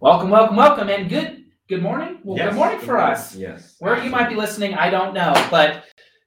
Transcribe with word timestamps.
Welcome, 0.00 0.30
welcome, 0.30 0.56
welcome, 0.56 0.88
and 0.88 1.08
good 1.08 1.44
good 1.68 1.82
morning. 1.82 2.18
Well, 2.24 2.36
Yes, 2.36 2.50
good 2.50 2.56
morning 2.58 2.78
for 2.80 2.94
morning. 2.94 3.12
us. 3.12 3.34
Yes. 3.36 3.76
Where 3.78 4.02
you 4.02 4.10
might 4.10 4.28
be 4.28 4.34
listening, 4.34 4.74
I 4.74 4.90
don't 4.90 5.14
know, 5.14 5.32
but 5.50 5.84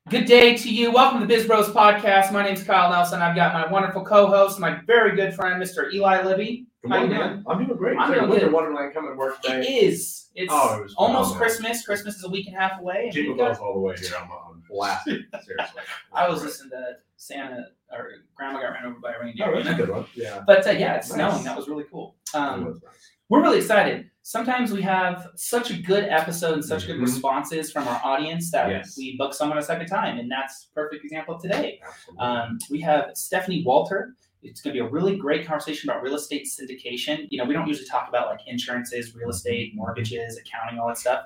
good 0.09 0.25
day 0.25 0.55
to 0.57 0.73
you. 0.73 0.91
Welcome 0.91 1.19
to 1.21 1.27
the 1.27 1.33
Biz 1.35 1.47
Bros 1.47 1.69
podcast. 1.69 2.31
My 2.31 2.43
name's 2.43 2.63
Kyle 2.63 2.89
Nelson. 2.91 3.21
I've 3.21 3.35
got 3.35 3.53
my 3.53 3.71
wonderful 3.71 4.03
co-host, 4.05 4.59
my 4.59 4.79
very 4.87 5.15
good 5.15 5.33
friend, 5.33 5.61
Mr. 5.61 5.91
Eli 5.93 6.21
Libby. 6.23 6.67
Good 6.81 6.91
How 6.91 6.97
you 7.03 7.07
morning, 7.07 7.17
doing? 7.19 7.33
man. 7.35 7.43
I'm 7.47 7.65
doing 7.65 7.77
great. 7.77 7.97
I'm 7.97 8.09
like 8.11 8.19
doing 8.29 8.39
good. 8.39 8.51
wonderland 8.53 8.93
coming 8.93 9.11
to 9.11 9.17
work 9.17 9.41
today. 9.41 9.61
is. 9.67 10.29
It's 10.35 10.51
Oh, 10.51 10.81
it 10.83 10.91
almost 10.97 11.33
phenomenal. 11.33 11.35
Christmas. 11.35 11.85
Christmas 11.85 12.15
is 12.15 12.23
a 12.23 12.29
week 12.29 12.47
and 12.47 12.55
a 12.55 12.59
half 12.59 12.79
away. 12.79 13.03
and 13.05 13.13
Jingle 13.13 13.35
bells 13.35 13.57
all 13.59 13.73
the 13.73 13.79
way 13.79 13.95
here. 13.99 14.09
I'm 14.19 14.29
on 14.73 14.77
blast. 14.77 15.05
Seriously. 15.45 15.81
I 16.11 16.27
was 16.27 16.43
listening 16.43 16.71
to 16.71 16.93
Santa 17.17 17.67
or 17.91 18.09
Grandma 18.35 18.61
got 18.61 18.69
ran 18.73 18.85
over 18.85 18.99
by 18.99 19.13
a 19.13 19.19
reindeer. 19.19 19.47
Oh, 19.53 19.55
that's 19.61 19.69
a 19.69 19.73
good 19.73 19.89
one. 19.89 20.05
Yeah. 20.15 20.41
But 20.45 20.65
uh, 20.67 20.71
yeah, 20.71 20.95
it's 20.95 21.09
Nice. 21.15 21.31
snowing. 21.31 21.43
That 21.45 21.55
was 21.55 21.67
really 21.67 21.85
cool. 21.91 22.15
Um, 22.33 22.63
It 22.63 22.67
was 22.67 22.81
nice. 22.83 22.93
we're 23.29 23.41
really 23.41 23.59
excited. 23.59 24.09
Sometimes 24.23 24.71
we 24.71 24.81
have 24.81 25.27
such 25.35 25.69
a 25.69 25.77
good 25.81 26.05
episode 26.05 26.53
and 26.53 26.65
such 26.65 26.87
good 26.87 26.97
Mhm. 26.97 27.01
responses 27.01 27.71
from 27.71 27.87
our 27.87 27.99
audience 28.03 28.51
that 28.51 28.69
Yes. 28.69 28.95
we 28.97 29.17
book 29.17 29.33
someone 29.33 29.57
a 29.57 29.61
second 29.61 29.87
time, 29.87 30.17
and 30.17 30.31
that's 30.31 30.69
a 30.71 30.73
perfect 30.73 31.03
example 31.03 31.35
of 31.35 31.41
today. 31.41 31.81
Um, 32.19 32.57
we 32.69 32.79
have 32.81 33.11
Stephanie 33.15 33.63
Walter. 33.65 34.15
It's 34.41 34.61
going 34.61 34.75
to 34.75 34.81
be 34.81 34.85
a 34.85 34.89
really 34.89 35.15
great 35.17 35.45
conversation 35.45 35.89
about 35.89 36.01
real 36.03 36.15
estate 36.15 36.45
syndication. 36.47 37.27
You 37.29 37.37
know, 37.37 37.45
we 37.45 37.53
don't 37.53 37.67
usually 37.67 37.87
talk 37.87 38.09
about 38.09 38.27
like 38.29 38.39
insurances, 38.47 39.13
real 39.15 39.29
estate, 39.29 39.73
mortgages, 39.75 40.37
accounting, 40.37 40.79
all 40.79 40.87
that 40.87 40.97
stuff. 40.97 41.25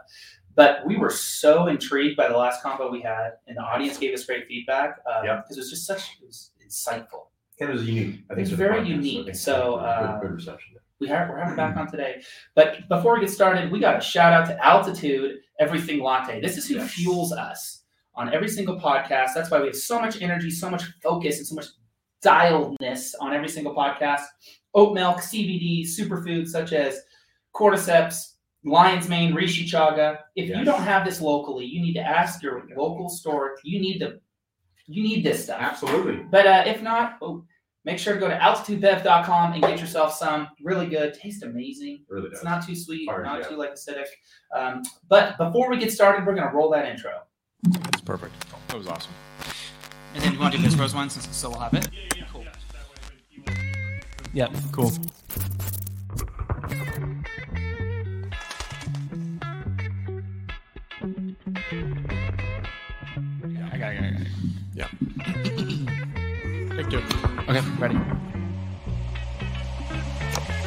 But 0.57 0.85
we 0.85 0.97
were 0.97 1.09
so 1.11 1.67
intrigued 1.67 2.17
by 2.17 2.27
the 2.27 2.35
last 2.38 2.61
combo 2.61 2.91
we 2.91 2.99
had, 2.99 3.34
and 3.48 3.55
the 3.55 3.61
audience 3.61 3.98
gave 3.98 4.13
us 4.13 4.25
great 4.25 4.48
feedback 4.48 4.98
because 5.05 5.23
Yeah. 5.23 5.39
it 5.49 5.55
was 5.57 5.70
just 5.70 5.85
such 5.85 6.17
it 6.21 6.25
was 6.25 6.52
insightful. 6.67 7.27
and 7.61 7.70
it 7.70 7.73
was 7.73 7.88
unique. 7.88 8.21
I 8.29 8.35
think 8.35 8.48
It's 8.48 8.55
very 8.55 8.81
podcast, 8.81 8.88
unique. 8.88 9.35
So, 9.35 9.75
uh, 9.75 10.20
good, 10.20 10.27
good 10.27 10.35
reception. 10.35 10.76
we 10.99 11.07
have, 11.07 11.29
we're 11.29 11.37
having 11.40 11.55
back 11.55 11.76
on 11.77 11.90
today. 11.90 12.21
But 12.55 12.87
before 12.90 13.13
we 13.15 13.21
get 13.21 13.29
started, 13.32 13.71
we 13.71 13.79
got 13.79 13.98
a 13.98 14.01
shout 14.01 14.32
out 14.34 14.45
to 14.48 14.63
Altitude 14.65 15.40
Everything 15.59 15.99
Latte. 16.01 16.40
This 16.41 16.57
is 16.57 16.67
who 16.67 16.76
Yes. 16.76 16.91
fuels 16.91 17.32
us 17.34 17.84
on 18.15 18.32
every 18.34 18.48
single 18.49 18.79
podcast. 18.79 19.29
That's 19.35 19.49
why 19.51 19.60
we 19.60 19.67
have 19.67 19.76
so 19.76 19.99
much 19.99 20.21
energy, 20.21 20.49
so 20.51 20.70
much 20.71 20.84
focus, 21.04 21.37
and 21.39 21.48
so 21.48 21.55
much 21.55 21.65
dialedness 22.23 23.13
on 23.21 23.34
every 23.34 23.48
single 23.49 23.76
podcast. 23.76 24.21
Oat 24.73 24.93
milk, 24.93 25.17
CBD, 25.21 25.84
superfoods 25.84 26.48
such 26.49 26.73
as 26.73 26.99
cordyceps, 27.55 28.34
lion's 28.68 29.07
mane, 29.07 29.34
reishi 29.34 29.65
chaga. 29.65 30.20
If 30.35 30.49
you 30.49 30.63
don't 30.63 30.82
have 30.82 31.05
this 31.05 31.21
locally, 31.21 31.65
you 31.65 31.82
need 31.82 31.93
to 31.93 32.01
ask 32.01 32.41
your 32.43 32.63
local 32.76 33.10
store. 33.10 33.57
You 33.63 33.79
need 33.79 33.99
to, 33.99 34.20
you 34.85 35.04
need 35.04 35.23
this 35.23 35.46
stuff. 35.46 35.60
Absolutely. 35.60 36.26
But 36.29 36.48
uh, 36.48 36.63
if 36.65 36.82
not, 36.82 37.18
oh, 37.21 37.45
make 37.85 37.99
sure 37.99 38.13
to 38.13 38.20
go 38.20 38.27
to 38.27 38.38
altitudebev.com 38.38 39.54
and 39.54 39.62
get 39.62 39.79
yourself 39.79 40.13
some. 40.13 40.49
Really 40.62 40.88
good, 40.88 41.13
taste 41.13 41.43
amazing. 41.43 42.04
Really 42.10 42.29
does. 42.29 42.40
It's 42.40 42.43
not 42.43 42.65
too 42.65 42.76
sweet, 42.76 43.07
Fire, 43.07 43.23
not 43.23 43.40
yeah. 43.40 43.48
too 43.48 43.55
like 43.55 43.73
acidic. 43.73 44.07
Um, 44.55 44.84
but 45.10 45.38
before 45.38 45.70
we 45.70 45.77
get 45.77 45.91
started, 45.91 46.26
we're 46.26 46.35
gonna 46.35 46.54
roll 46.54 46.70
that 46.71 46.85
intro. 46.85 47.12
That's 47.63 48.01
perfect. 48.01 48.34
That 48.68 48.77
was 48.77 48.88
awesome. 48.88 49.13
And 50.13 50.23
then 50.23 50.34
you 50.34 50.40
want 50.40 50.54
to 50.54 50.60
do 50.60 50.65
this 50.65 50.76
Rose 50.76 50.95
one 50.95 51.10
since 51.10 51.35
so 51.35 51.49
we'll 51.49 51.60
have 51.60 51.73
it. 51.73 51.90
Cool. 52.32 52.45
Yep. 54.34 54.51
Cool. 54.71 54.91
I 54.91 55.38
got 55.38 55.66
Yeah. 64.73 64.88
Thank 66.75 66.91
you. 66.91 67.00
Okay, 67.50 67.61
ready. 67.79 67.95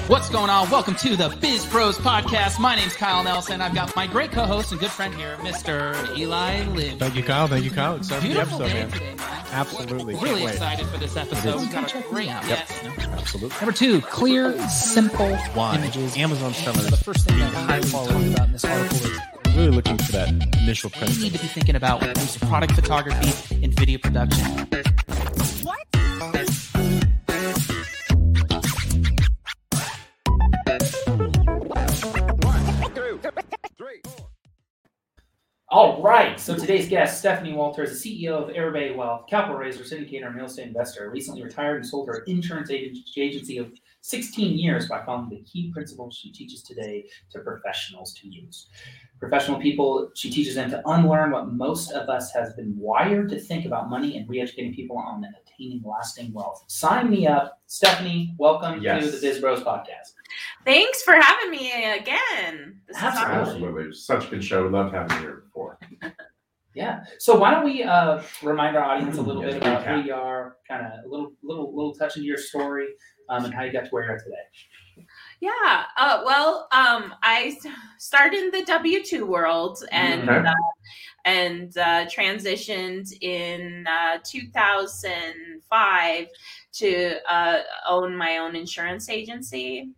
What's 0.09 0.29
going 0.29 0.51
on? 0.51 0.69
Welcome 0.71 0.97
to 0.97 1.15
the 1.15 1.29
Biz 1.41 1.67
Bros 1.67 1.97
podcast. 1.97 2.59
My 2.59 2.75
name's 2.75 2.97
Kyle 2.97 3.23
Nelson. 3.23 3.61
I've 3.61 3.75
got 3.77 3.95
my 3.95 4.09
great 4.09 4.33
co-host 4.33 4.73
and 4.73 4.81
good 4.81 4.91
friend 4.91 5.15
here, 5.15 5.37
Mr. 5.37 6.17
Eli 6.19 6.65
Lynn. 6.65 6.99
Thank 6.99 7.15
you, 7.15 7.23
Kyle. 7.23 7.47
Thank 7.47 7.65
you, 7.65 7.71
Kyle. 7.71 7.95
Excited 7.95 8.33
for 8.35 8.41
uh, 8.41 8.45
the 8.45 8.57
Beautiful 8.57 8.63
episode, 8.63 8.75
day 8.75 8.81
man. 8.81 8.91
today, 8.91 9.15
man. 9.15 9.45
Absolutely. 9.53 10.15
Can't 10.15 10.25
Really 10.27 10.45
wait. 10.47 10.53
excited 10.55 10.87
for 10.89 10.99
this 10.99 11.17
episode. 11.17 11.55
is. 11.55 11.61
We've 11.63 11.73
got 11.73 11.95
a 11.95 12.01
great 12.09 12.27
Yep. 12.27 12.43
guest. 12.47 12.85
Absolutely. 12.99 13.57
Number 13.59 13.73
two, 13.73 14.01
clear, 14.01 14.69
simple 14.69 15.37
Why? 15.55 15.77
images. 15.77 16.17
Amazon 16.17 16.55
So 16.55 16.73
the 16.73 16.97
first 16.97 17.29
thing 17.29 17.39
that 17.39 17.55
I 17.55 17.61
highly 17.61 17.89
talk 17.89 18.11
about 18.11 18.47
in 18.47 18.53
this 18.53 18.65
article 18.65 18.97
is 18.97 19.57
really 19.57 19.71
looking 19.71 19.97
for 19.99 20.11
that 20.13 20.29
initial 20.61 20.91
you 20.91 21.07
need 21.25 21.33
to 21.35 21.39
be 21.39 21.47
thinking 21.47 21.77
about 21.77 22.01
when 22.01 22.11
it 22.11 22.17
comes 22.17 22.33
to 22.35 22.47
product 22.47 22.73
photography 22.73 23.17
and 23.27 23.35
video 23.81 23.99
production. 23.99 25.00
So 36.41 36.57
today's 36.57 36.89
guest, 36.89 37.19
Stephanie 37.19 37.53
Walter, 37.53 37.83
is 37.85 38.03
the 38.03 38.25
CEO 38.25 38.33
of 38.43 38.49
Airbay 38.55 38.97
Wealth, 38.97 39.27
capital 39.29 39.57
raiser, 39.59 39.85
syndicator, 39.85 40.27
and 40.27 40.35
real 40.35 40.47
estate 40.47 40.67
investor. 40.69 41.11
Recently 41.11 41.43
retired 41.43 41.77
and 41.77 41.87
sold 41.87 42.09
her 42.09 42.25
insurance 42.27 42.71
agency 42.71 43.59
of 43.59 43.71
16 44.01 44.59
years 44.59 44.89
by 44.89 45.05
following 45.05 45.29
the 45.29 45.43
key 45.43 45.71
principles 45.71 46.17
she 46.17 46.33
teaches 46.33 46.63
today 46.63 47.07
to 47.31 47.41
professionals 47.41 48.15
to 48.15 48.27
use. 48.29 48.69
Professional 49.19 49.61
people, 49.61 50.11
she 50.15 50.31
teaches 50.31 50.55
them 50.55 50.71
to 50.71 50.83
unlearn 50.89 51.31
what 51.31 51.53
most 51.53 51.93
of 51.93 52.09
us 52.09 52.33
has 52.33 52.55
been 52.55 52.75
wired 52.79 53.29
to 53.29 53.39
think 53.39 53.67
about 53.67 53.91
money 53.91 54.17
and 54.17 54.27
re-educating 54.29 54.75
people 54.75 54.97
on 54.97 55.23
attaining 55.45 55.83
lasting 55.85 56.33
wealth. 56.33 56.65
Sign 56.69 57.11
me 57.11 57.27
up. 57.27 57.61
Stephanie, 57.67 58.35
welcome 58.39 58.81
Yes. 58.83 59.05
to 59.05 59.11
the 59.11 59.21
Biz 59.21 59.41
Bros 59.41 59.61
podcast. 59.61 60.15
Thanks 60.65 61.03
for 61.03 61.13
having 61.13 61.51
me 61.51 61.71
again. 61.99 62.81
This 62.89 62.97
is 62.97 63.03
Absolutely. 63.03 63.37
awesome. 63.37 63.55
Absolutely. 63.65 63.93
Such 63.93 64.27
a 64.27 64.31
good 64.31 64.45
show. 64.45 64.65
We 64.65 64.71
loved 64.71 64.95
having 64.95 65.17
you 65.19 65.23
here 65.23 65.43
before. 65.47 65.79
Yeah. 66.75 67.01
So 67.19 67.37
why 67.37 67.51
don't 67.53 67.65
we 67.65 67.83
uh, 67.83 68.23
remind 68.43 68.77
our 68.77 68.85
audience 68.85 69.19
a 69.19 69.23
little 69.23 69.43
bit 69.43 69.57
about 69.57 69.85
who 69.87 70.03
you 70.03 70.15
are, 70.15 70.57
kind 70.69 70.87
of 70.87 70.93
a 71.05 71.09
little, 71.09 71.33
little, 71.43 71.75
little 71.75 71.95
touch 71.95 72.17
into 72.17 72.27
your 72.27 72.39
story, 72.39 72.87
um, 73.29 73.45
and 73.45 73.53
how 73.53 73.65
you 73.65 73.73
got 73.73 73.85
to 73.87 73.91
where 73.91 74.07
you're 74.07 74.19
today. 74.19 75.07
Yeah. 75.41 75.85
Uh, 75.97 76.23
well, 76.25 76.69
um, 76.73 77.13
I 77.23 77.57
s- 77.57 77.67
started 77.99 78.39
in 78.45 78.51
the 78.51 78.65
W 78.67 79.03
two 79.03 79.27
world 79.27 79.83
and 79.91 80.29
Okay. 80.29 80.49
uh, 80.49 80.55
and 81.25 81.77
uh, 81.77 82.07
transitioned 82.07 83.13
in 83.21 83.87
uh, 83.87 84.19
2005 84.25 86.27
to 86.73 87.33
uh, 87.33 87.59
own 87.89 88.17
my 88.17 88.39
own 88.39 88.57
insurance 88.57 89.09
agency. 89.09 89.91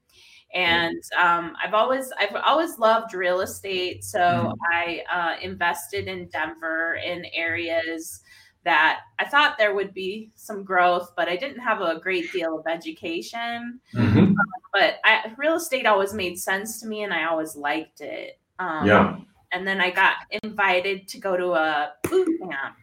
And 0.54 1.02
um, 1.20 1.56
I've 1.64 1.74
always 1.74 2.12
I've 2.18 2.34
always 2.44 2.78
loved 2.78 3.14
real 3.14 3.40
estate, 3.40 4.04
so 4.04 4.18
Mhm. 4.18 4.54
I 4.72 5.02
uh, 5.10 5.40
invested 5.42 6.08
in 6.08 6.28
Denver 6.28 6.94
in 7.04 7.24
areas 7.34 8.22
that 8.64 9.00
I 9.18 9.24
thought 9.24 9.56
there 9.58 9.74
would 9.74 9.92
be 9.94 10.30
some 10.36 10.62
growth, 10.64 11.12
but 11.16 11.28
I 11.28 11.36
didn't 11.36 11.60
have 11.60 11.80
a 11.80 11.98
great 12.00 12.30
deal 12.32 12.58
of 12.58 12.66
education 12.68 13.80
Mm-hmm. 13.94 14.34
but 14.72 14.96
I, 15.04 15.32
real 15.36 15.56
estate 15.56 15.86
always 15.86 16.14
made 16.14 16.38
sense 16.38 16.80
to 16.80 16.86
me 16.86 17.02
and 17.02 17.12
I 17.12 17.24
always 17.26 17.56
liked 17.56 18.00
it. 18.00 18.40
Um, 18.58 18.86
Yeah. 18.86 19.19
And 19.52 19.66
then 19.66 19.80
I 19.82 19.90
got 19.90 20.14
invited 20.42 21.08
to 21.08 21.19
go 21.20 21.36
to 21.36 21.52
a 21.52 21.92
boot 22.04 22.26
camp 22.40 22.76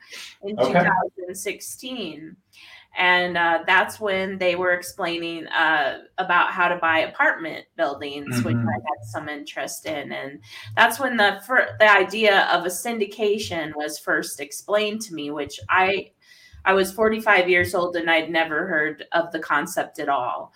in 0.43 0.59
Okay. 0.59 0.71
2016. 0.71 2.35
And 2.97 3.37
uh, 3.37 3.59
that's 3.65 3.99
when 3.99 4.37
they 4.39 4.55
were 4.55 4.71
explaining 4.73 5.47
uh, 5.47 5.99
about 6.17 6.51
how 6.51 6.67
to 6.67 6.75
buy 6.77 6.99
apartment 6.99 7.65
buildings, 7.77 8.43
which 8.43 8.55
Mhm. 8.55 8.67
I 8.67 8.73
had 8.73 9.05
some 9.05 9.29
interest 9.29 9.85
in. 9.85 10.11
And 10.11 10.39
that's 10.75 10.99
when 10.99 11.15
the 11.15 11.41
fir- 11.47 11.75
the 11.79 11.89
idea 11.89 12.41
of 12.51 12.65
a 12.65 12.69
syndication 12.69 13.73
was 13.75 13.99
first 13.99 14.39
explained 14.39 15.01
to 15.03 15.13
me, 15.13 15.31
which 15.31 15.59
I 15.69 16.11
I 16.65 16.73
was 16.73 16.91
45 16.91 17.47
years 17.49 17.73
old 17.73 17.95
and 17.95 18.11
I'd 18.11 18.29
never 18.29 18.67
heard 18.67 19.05
of 19.13 19.31
the 19.31 19.39
concept 19.39 19.97
at 19.99 20.09
all 20.09 20.51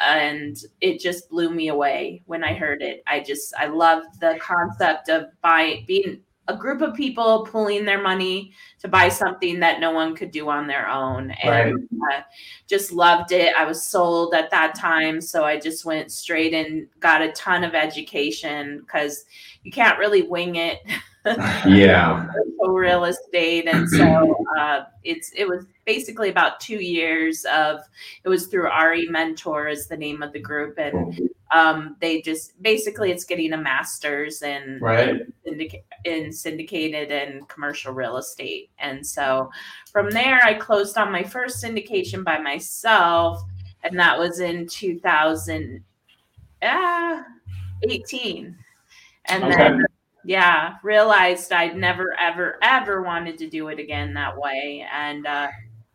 and 0.00 0.56
it 0.80 0.98
just 1.00 1.30
blew 1.30 1.50
me 1.50 1.68
away 1.68 2.22
when 2.26 2.42
I 2.42 2.54
heard 2.54 2.82
it. 2.82 3.02
I 3.06 3.20
just 3.20 3.54
I 3.56 3.66
loved 3.66 4.20
the 4.20 4.36
concept 4.40 5.08
of 5.08 5.26
buy 5.42 5.84
being 5.86 6.20
a 6.48 6.56
group 6.56 6.80
of 6.80 6.94
people 6.94 7.46
pulling 7.50 7.84
their 7.84 8.02
money 8.02 8.52
to 8.80 8.88
buy 8.88 9.08
something 9.08 9.60
that 9.60 9.80
no 9.80 9.90
one 9.90 10.14
could 10.14 10.30
do 10.30 10.48
on 10.48 10.66
their 10.66 10.88
own, 10.88 11.30
and 11.42 11.88
uh, 12.12 12.20
just 12.66 12.92
loved 12.92 13.32
it. 13.32 13.54
I 13.56 13.64
was 13.64 13.82
sold 13.82 14.34
at 14.34 14.50
that 14.50 14.74
time, 14.74 15.20
so 15.20 15.44
I 15.44 15.58
just 15.58 15.84
went 15.84 16.12
straight 16.12 16.54
and 16.54 16.88
got 17.00 17.22
a 17.22 17.32
ton 17.32 17.64
of 17.64 17.74
education 17.74 18.80
because 18.80 19.24
you 19.62 19.72
can't 19.72 19.98
really 19.98 20.22
wing 20.22 20.56
it. 20.56 20.80
Yeah. 21.66 22.28
for 22.56 22.80
real 22.80 23.04
estate 23.04 23.66
and 23.66 23.88
so 23.88 24.36
uh, 24.58 24.84
it's 25.02 25.32
it 25.34 25.48
was 25.48 25.66
basically 25.84 26.28
about 26.28 26.60
two 26.60 26.76
years 26.76 27.44
of 27.52 27.80
it 28.24 28.28
was 28.28 28.46
through 28.46 28.70
RE 28.70 29.08
Mentor 29.08 29.68
is 29.68 29.88
the 29.88 29.96
name 29.96 30.22
of 30.22 30.32
the 30.32 30.40
group 30.40 30.78
and 30.78 30.92
Cool. 30.92 31.28
Um, 31.52 31.96
they 32.00 32.20
just 32.22 32.60
basically 32.62 33.10
it's 33.10 33.24
getting 33.24 33.52
a 33.52 33.56
master's 33.56 34.42
in 34.42 34.78
Right. 34.80 35.20
syndic- 35.44 35.84
in 36.04 36.32
syndicated 36.32 37.10
and 37.12 37.48
commercial 37.48 37.92
real 37.92 38.16
estate. 38.16 38.70
And 38.78 39.06
so 39.06 39.50
from 39.92 40.10
there, 40.10 40.40
I 40.44 40.54
closed 40.54 40.98
on 40.98 41.12
my 41.12 41.22
first 41.22 41.62
syndication 41.62 42.24
by 42.24 42.38
myself, 42.38 43.40
and 43.84 43.98
that 43.98 44.18
was 44.18 44.40
in 44.40 44.66
2000, 44.66 45.82
uh, 46.62 47.22
18. 47.88 48.56
And 49.26 49.44
Okay. 49.44 49.56
then, 49.56 49.86
yeah, 50.24 50.74
realized 50.82 51.52
I'd 51.52 51.76
never, 51.76 52.16
ever, 52.18 52.58
ever 52.62 53.02
wanted 53.02 53.38
to 53.38 53.48
do 53.48 53.68
it 53.68 53.78
again 53.78 54.14
that 54.14 54.36
way. 54.36 54.84
And 54.92 55.26
uh, 55.26 55.48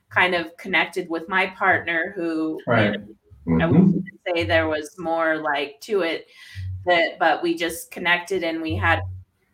kind 0.09 0.35
of 0.35 0.55
connected 0.57 1.09
with 1.09 1.27
my 1.29 1.47
partner 1.47 2.11
who 2.15 2.59
Right. 2.67 2.95
I 2.95 2.97
Mhm. 3.47 3.71
wouldn't 3.71 3.90
say 4.33 4.43
there 4.43 4.67
was 4.67 4.97
more 4.97 5.37
like 5.37 5.79
to 5.81 6.01
it 6.01 6.27
that 6.85 7.19
but 7.19 7.43
we 7.43 7.55
just 7.55 7.91
connected 7.91 8.43
and 8.43 8.61
we 8.61 8.75
had 8.75 9.01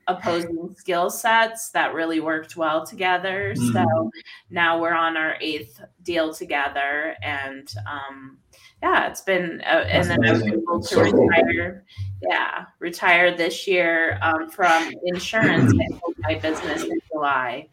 opposing 0.08 0.74
skill 0.78 1.10
sets 1.10 1.70
that 1.72 1.94
really 1.94 2.22
worked 2.22 2.56
well 2.56 2.86
together. 2.86 3.54
So 3.56 4.10
now 4.50 4.80
we're 4.80 4.94
on 4.94 5.18
our 5.18 5.36
eighth 5.42 5.82
deal 6.04 6.34
together 6.34 7.16
and 7.22 7.72
um 7.86 8.38
yeah, 8.82 9.10
it's 9.10 9.22
been 9.22 9.62
uh, 9.66 9.86
and 9.88 10.10
then 10.10 10.24
I 10.24 10.32
was 10.34 10.44
able 10.44 10.80
to 10.82 10.88
So 10.88 11.12
cool. 11.12 11.28
retire. 11.28 11.84
Yeah, 12.22 12.66
retire 12.80 13.36
this 13.36 13.68
year 13.68 14.20
um, 14.22 14.50
from 14.50 14.92
insurance 15.06 15.72
and 15.80 16.02
my 16.20 16.36
business 16.36 16.84
in 16.84 17.00
July, 17.12 17.70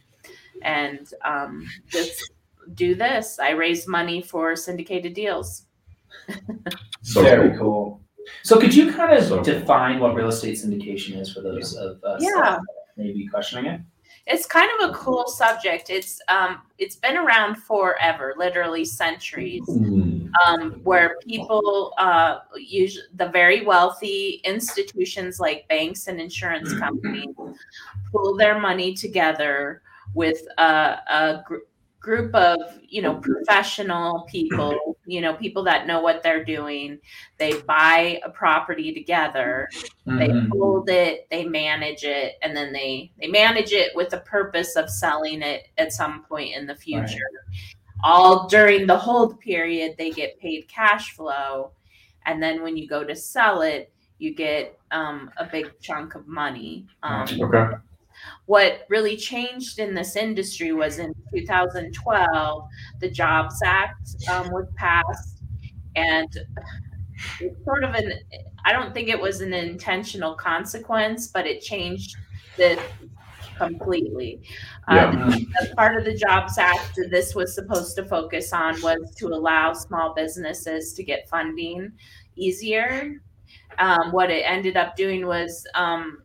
and 0.63 1.07
um, 1.23 1.67
just 1.89 2.33
do 2.75 2.95
this. 2.95 3.39
I 3.39 3.51
raise 3.51 3.87
money 3.87 4.23
for 4.23 4.57
syndicated 4.57 5.13
deals. 5.13 5.67
So 7.03 7.23
Very 7.23 7.51
cool. 7.51 7.59
cool. 7.59 8.01
So 8.43 8.59
could 8.59 8.75
you 8.75 8.93
kind 8.93 9.17
of 9.17 9.25
So 9.25 9.35
cool. 9.37 9.45
define 9.45 10.01
what 10.01 10.15
real 10.15 10.29
estate 10.29 10.55
syndication 10.57 11.21
is 11.21 11.33
for 11.33 11.43
those 11.43 11.75
of 11.77 12.03
us 12.03 12.23
Yeah. 12.23 12.57
that 12.57 12.61
may 12.97 13.13
be 13.13 13.27
questioning 13.29 13.67
it? 13.67 13.81
It's 14.27 14.47
kind 14.47 14.71
of 14.81 14.89
a 14.89 14.95
cool 14.95 15.27
subject. 15.27 15.91
It's 15.91 16.19
um 16.29 16.63
it's 16.79 16.97
been 16.97 17.19
around 17.19 17.57
forever, 17.57 18.35
literally 18.39 18.85
centuries. 18.87 19.63
Mm. 19.69 20.31
Um, 20.47 20.81
where 20.83 21.17
people 21.27 21.93
uh 21.99 22.39
usually 22.57 23.05
the 23.17 23.29
very 23.29 23.65
wealthy 23.67 24.41
institutions 24.45 25.39
like 25.39 25.69
banks 25.69 26.07
and 26.09 26.19
insurance 26.21 26.73
companies 26.79 27.29
pull 28.11 28.35
their 28.37 28.59
money 28.59 28.95
together 28.95 29.83
with 30.15 30.41
a, 30.59 30.63
a 31.09 31.45
gr- 31.47 31.67
group 32.05 32.35
of 32.35 32.59
you 32.89 33.01
know 33.03 33.15
professional 33.17 34.23
people 34.31 34.97
you 35.07 35.21
know 35.23 35.35
people 35.35 35.65
that 35.65 35.87
know 35.87 36.01
what 36.01 36.23
they're 36.23 36.45
doing. 36.45 36.99
They 37.39 37.63
buy 37.63 38.21
a 38.25 38.31
property 38.31 38.93
together. 38.95 39.69
They 40.19 40.29
Mhm. 40.29 40.49
hold 40.51 40.89
it 40.91 41.27
they 41.31 41.45
manage 41.47 42.05
it 42.05 42.35
and 42.43 42.57
then 42.57 42.73
they 42.73 43.13
they 43.21 43.29
manage 43.29 43.73
it 43.73 43.91
with 43.97 44.11
the 44.11 44.21
purpose 44.21 44.77
of 44.77 44.91
selling 44.91 45.43
it 45.43 45.69
at 45.79 45.93
some 45.93 46.25
point 46.25 46.55
in 46.55 46.67
the 46.67 46.75
future. 46.77 47.31
All 48.03 48.49
during 48.49 48.87
the 48.87 48.99
hold 48.99 49.41
period 49.41 49.97
they 49.99 50.13
get 50.13 50.39
paid 50.41 50.69
cash 50.69 51.13
flow 51.17 51.73
and 52.27 52.43
then 52.43 52.63
when 52.63 52.77
you 52.77 52.87
go 52.89 53.03
to 53.05 53.17
sell 53.17 53.63
it 53.63 53.93
you 54.19 54.35
get 54.35 54.79
um, 54.93 55.31
a 55.39 55.45
big 55.47 55.79
chunk 55.81 56.15
of 56.15 56.27
money. 56.29 56.87
Um, 57.03 57.27
Okay. 57.43 57.67
What 58.47 58.87
really 58.89 59.17
changed 59.17 59.79
in 59.79 59.95
this 59.95 60.17
industry 60.17 60.73
was 60.73 60.99
in 60.99 61.15
2012 61.35 62.69
the 63.01 63.11
jobs 63.11 63.61
act 63.65 64.09
um, 64.31 64.51
was 64.51 64.67
passed. 64.77 65.43
And 65.97 66.29
it's 67.41 67.65
sort 67.65 67.85
of 67.85 67.95
an 67.95 68.13
i 68.65 68.73
don't 68.73 68.93
think 68.93 69.09
it 69.09 69.21
was 69.21 69.41
an 69.41 69.55
intentional 69.55 70.35
consequence 70.35 71.29
but 71.29 71.47
it 71.47 71.61
changed 71.61 72.17
this 72.57 72.81
completely. 73.57 74.41
Yeah. 74.91 75.11
um, 75.11 75.47
part 75.77 75.97
of 75.97 76.05
the 76.05 76.15
jobs 76.15 76.59
act 76.59 76.97
that 76.97 77.11
this 77.11 77.35
was 77.35 77.55
supposed 77.55 77.97
to 77.97 78.05
focus 78.05 78.53
on 78.53 78.81
was 78.83 79.15
to 79.17 79.29
allow 79.29 79.73
small 79.73 80.15
businesses 80.15 80.93
to 80.95 81.05
get 81.05 81.29
funding 81.29 81.93
easier. 82.37 83.21
Um, 83.79 84.13
what 84.13 84.31
it 84.31 84.43
ended 84.47 84.77
up 84.77 84.97
doing 84.97 85.27
was 85.27 85.67
um, 85.75 86.19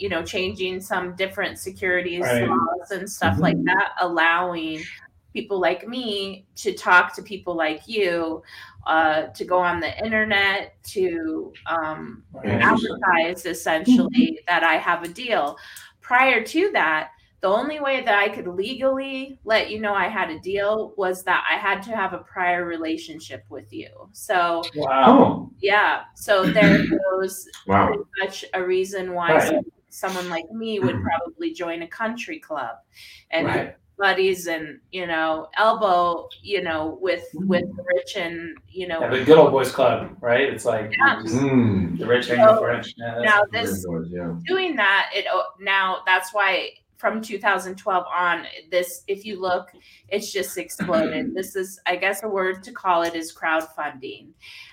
you 0.00 0.08
know 0.08 0.22
changing 0.22 0.80
some 0.80 1.14
different 1.14 1.58
securities 1.58 2.20
Right. 2.22 2.48
laws 2.48 2.90
and 2.90 3.08
stuff 3.08 3.38
like 3.38 3.62
that 3.64 3.92
allowing 4.00 4.82
people 5.32 5.60
like 5.60 5.86
me 5.86 6.46
to 6.56 6.72
talk 6.74 7.14
to 7.14 7.22
people 7.22 7.54
like 7.54 7.86
you 7.86 8.42
uh, 8.86 9.26
to 9.28 9.44
go 9.44 9.58
on 9.60 9.78
the 9.78 9.96
internet 10.04 10.82
to 10.82 11.52
um, 11.66 12.24
advertise 12.44 13.46
essentially 13.46 14.40
that 14.48 14.64
I 14.64 14.74
have 14.78 15.04
a 15.04 15.08
deal. 15.08 15.56
Prior 16.00 16.42
to 16.42 16.70
that, 16.72 17.10
the 17.42 17.48
only 17.48 17.78
way 17.80 18.02
that 18.04 18.14
I 18.18 18.28
could 18.28 18.48
legally 18.48 19.38
let 19.44 19.70
you 19.70 19.80
know 19.80 19.94
I 19.94 20.08
had 20.08 20.30
a 20.30 20.40
deal 20.40 20.94
was 20.96 21.22
that 21.24 21.46
I 21.50 21.56
had 21.56 21.82
to 21.84 21.96
have 21.96 22.12
a 22.12 22.18
prior 22.18 22.64
relationship 22.64 23.44
with 23.48 23.72
you. 23.72 23.88
So, 24.12 24.62
Wow. 24.74 25.04
Oh, 25.06 25.50
yeah, 25.60 26.04
so 26.16 26.44
there 26.44 26.78
goes 27.12 27.46
wow. 27.66 27.86
pretty 27.86 28.02
much 28.22 28.44
a 28.54 28.62
reason 28.64 29.12
why 29.14 29.34
Right. 29.34 29.64
Some- 29.90 30.10
someone 30.10 30.30
like 30.30 30.50
me 30.50 30.78
would 30.80 31.02
probably 31.02 31.52
join 31.52 31.82
a 31.82 31.86
country 31.86 32.38
club 32.38 32.76
and 33.30 33.46
Right. 33.46 33.76
buddies 33.98 34.46
and 34.46 34.80
you 34.92 35.06
know 35.06 35.48
elbow 35.58 36.28
you 36.42 36.62
know 36.62 36.98
with 37.02 37.24
with 37.34 37.64
the 37.76 37.84
rich 37.94 38.16
and 38.16 38.56
you 38.68 38.88
know 38.88 39.00
Yeah, 39.00 39.10
the 39.10 39.24
good 39.24 39.36
old 39.38 39.50
boys 39.52 39.70
club, 39.72 40.16
right? 40.22 40.48
It's 40.52 40.64
like 40.64 40.90
Yeah. 40.96 41.20
just 41.22 41.34
Mm. 41.36 41.98
the 41.98 42.06
rich 42.06 42.28
hanging 42.28 42.46
with 42.46 42.56
the 42.60 42.64
rich. 42.66 42.94
Yeah, 42.96 43.18
now 43.22 43.42
this 43.52 43.84
good, 43.84 44.08
yeah. 44.10 44.34
doing 44.46 44.76
that 44.76 45.10
it 45.14 45.26
now 45.60 46.02
that's 46.06 46.32
why 46.32 46.70
from 47.00 47.22
2012 47.22 48.04
on 48.14 48.44
this 48.70 49.04
if 49.08 49.24
you 49.24 49.40
look 49.40 49.70
it's 50.08 50.30
just 50.30 50.58
exploded. 50.58 51.32
This 51.40 51.56
is 51.56 51.80
i 51.86 51.96
guess 51.96 52.22
a 52.22 52.28
word 52.28 52.62
to 52.64 52.72
call 52.72 53.02
it 53.02 53.14
is 53.14 53.34
crowdfunding. 53.34 54.28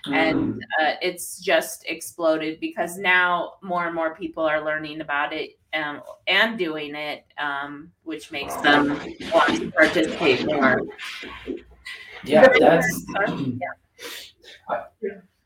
And 0.06 0.62
uh, 0.82 0.94
it's 1.02 1.40
just 1.40 1.86
exploded 1.88 2.60
because 2.60 2.98
now 2.98 3.54
more 3.62 3.86
and 3.86 3.96
more 3.96 4.16
people 4.16 4.44
are 4.44 4.64
learning 4.64 5.02
about 5.02 5.34
it 5.34 5.58
um, 5.74 6.02
and 6.28 6.58
doing 6.58 6.96
it 6.96 7.26
um, 7.38 7.92
which 8.04 8.32
makes 8.32 8.56
them 8.58 8.90
want 9.34 9.60
to 9.60 9.72
participate 9.72 10.46
more. 10.46 10.82
Yeah, 12.24 12.48
that's. 12.60 13.06
I, 14.70 14.84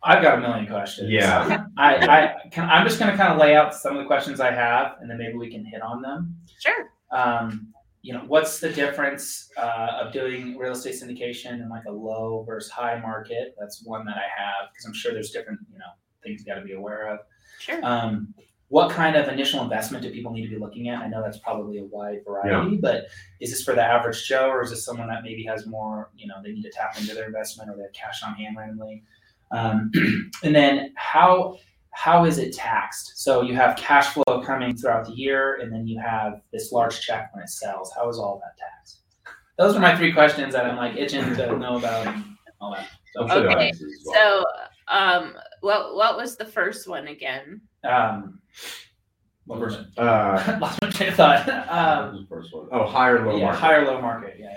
I've 0.04 0.24
got 0.24 0.38
a 0.38 0.42
million 0.42 0.68
questions. 0.68 1.10
Yeah. 1.12 1.66
I, 1.78 1.96
I 1.96 2.50
can. 2.50 2.70
I'm 2.70 2.88
just 2.88 3.00
going 3.00 3.12
to 3.12 3.18
kind 3.18 3.32
of 3.32 3.40
lay 3.40 3.56
out 3.56 3.74
some 3.74 3.96
of 3.96 4.00
the 4.00 4.08
questions 4.08 4.40
I 4.40 4.52
have, 4.52 4.96
and 5.00 5.10
then 5.10 5.18
maybe 5.18 5.38
we 5.38 5.52
can 5.52 5.64
hit 5.64 5.82
on 5.82 6.02
them. 6.02 6.36
sure 6.60 6.92
Um, 7.12 7.68
you 8.02 8.14
know, 8.14 8.24
what's 8.28 8.60
the 8.60 8.70
difference 8.70 9.50
uh, 9.58 10.00
of 10.02 10.12
doing 10.12 10.58
real 10.58 10.72
estate 10.72 10.96
syndication 10.96 11.62
in 11.62 11.70
like 11.70 11.86
a 11.88 11.92
low 11.92 12.44
versus 12.48 12.72
high 12.72 13.00
market? 13.00 13.56
That's 13.60 13.84
one 13.86 14.06
that 14.06 14.18
I 14.18 14.26
have 14.42 14.70
because 14.72 14.86
I'm 14.86 14.94
sure 14.94 15.14
there's 15.14 15.30
different, 15.30 15.60
you 15.72 15.78
know, 15.78 15.86
things 16.24 16.42
you 16.42 16.48
got 16.52 16.60
to 16.60 16.66
be 16.66 16.74
aware 16.74 17.08
of. 17.14 17.20
sure 17.60 17.80
Um, 17.86 18.34
what 18.70 18.90
kind 18.90 19.18
of 19.18 19.28
initial 19.28 19.62
investment 19.62 20.02
do 20.02 20.10
people 20.12 20.32
need 20.32 20.44
to 20.44 20.50
be 20.50 20.58
looking 20.58 20.88
at? 20.88 21.02
I 21.02 21.10
know 21.10 21.22
that's 21.22 21.40
probably 21.40 21.80
a 21.80 21.84
wide 21.84 22.22
variety, 22.26 22.78
but 22.78 23.08
is 23.42 23.52
this 23.52 23.64
for 23.64 23.76
the 23.76 23.84
average 23.84 24.26
Joe 24.26 24.50
or 24.50 24.64
is 24.64 24.70
this 24.70 24.86
someone 24.86 25.10
that 25.10 25.24
maybe 25.24 25.44
has 25.44 25.68
more, 25.68 26.10
you 26.16 26.26
know, 26.26 26.36
they 26.42 26.54
need 26.54 26.64
to 26.64 26.72
tap 26.72 26.98
into 26.98 27.14
their 27.14 27.26
investment 27.26 27.70
or 27.70 27.76
they 27.76 27.84
have 27.84 27.92
cash 27.92 28.24
on 28.24 28.34
hand 28.34 28.56
randomly? 28.58 29.04
Um, 29.54 29.92
and 30.44 30.56
then 30.56 30.94
how 30.96 31.58
how 31.94 32.24
is 32.26 32.38
it 32.38 32.54
taxed? 32.54 33.14
So 33.18 33.42
you 33.42 33.54
have 33.56 33.76
cash 33.76 34.08
flow 34.08 34.42
coming 34.46 34.76
throughout 34.78 35.06
the 35.06 35.14
year, 35.14 35.56
and 35.62 35.72
then 35.72 35.88
you 35.88 36.00
have 36.00 36.42
this 36.54 36.72
large 36.72 37.02
check 37.02 37.30
when 37.34 37.44
it 37.44 37.50
sells. 37.50 37.92
How 37.96 38.08
is 38.10 38.18
all 38.18 38.40
that 38.44 38.58
taxed? 38.58 39.00
Those 39.58 39.76
are 39.76 39.80
my 39.80 39.96
three 39.96 40.14
questions 40.14 40.54
that 40.54 40.66
I'm 40.66 40.78
like 40.78 40.96
itching 40.96 41.24
to 41.36 41.58
know 41.60 41.78
about 41.78 42.08
and 42.08 42.24
all 42.62 42.74
that. 42.74 42.88
I'm 43.20 43.28
sure 43.28 43.42
they'll 43.44 43.52
Okay, 43.52 43.72
well. 44.06 44.16
so 44.16 44.46
um 44.88 45.36
what 45.60 45.96
what 45.96 46.16
was 46.18 46.38
the 46.38 46.46
first 46.46 46.88
one 46.88 47.08
again 47.10 47.62
Um, 47.84 48.40
what 49.46 49.60
version? 49.60 49.92
Uh, 49.98 50.58
Lost 50.62 50.82
my 50.82 50.90
train 50.92 51.10
of 51.10 51.16
thought. 51.16 51.50
Um, 51.70 52.22
the 52.22 52.26
first 52.30 52.54
one? 52.56 52.68
Oh, 52.72 52.88
higher 52.88 53.26
low 53.26 53.36
yeah, 53.38 53.46
market. 53.46 53.60
higher 53.60 53.86
low 53.86 54.02
market. 54.02 54.38
Yeah. 54.40 54.56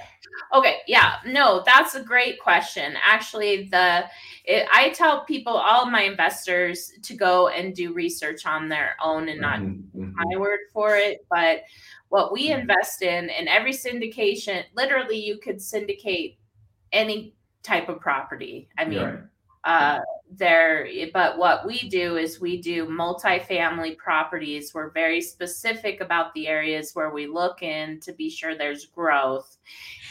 Okay, 0.53 0.79
yeah, 0.87 1.17
no, 1.27 1.63
that's 1.67 1.95
a 1.95 2.03
great 2.03 2.41
question. 2.41 2.95
Actually, 3.03 3.69
the 3.71 4.05
it, 4.45 4.67
I 4.73 4.91
tell 4.91 5.25
people, 5.25 5.53
all 5.57 5.87
my 5.87 6.03
investors, 6.03 6.93
to 7.03 7.15
go 7.15 7.49
and 7.49 7.75
do 7.75 7.93
research 7.93 8.47
on 8.47 8.69
their 8.69 8.97
own 9.03 9.29
and 9.29 9.41
not 9.41 9.59
Mhm, 9.61 9.83
mhm. 9.97 10.13
my 10.15 10.37
word 10.37 10.61
for 10.73 10.97
it. 10.97 11.25
But 11.31 11.63
what 12.09 12.33
we 12.33 12.51
invest 12.51 13.03
in, 13.03 13.31
in 13.31 13.49
every 13.49 13.73
syndication, 13.73 14.65
literally, 14.75 15.17
you 15.17 15.39
could 15.39 15.61
syndicate 15.61 16.39
any 16.93 17.35
type 17.63 17.89
of 17.89 18.01
property. 18.01 18.69
I 18.79 18.85
mean, 18.85 19.03
Right. 19.03 19.19
uh, 19.65 20.01
there, 20.31 20.87
but 21.13 21.39
what 21.39 21.65
we 21.67 21.89
do 21.89 22.17
is 22.17 22.41
we 22.41 22.61
do 22.61 22.87
multifamily 22.87 23.97
properties. 23.97 24.75
We're 24.75 24.91
very 24.91 25.21
specific 25.21 26.01
about 26.01 26.35
the 26.35 26.49
areas 26.49 26.95
where 26.95 27.11
we 27.11 27.27
look 27.27 27.63
in 27.63 27.99
to 28.01 28.13
be 28.13 28.29
sure 28.29 28.55
there's 28.55 28.87
growth. 28.87 29.57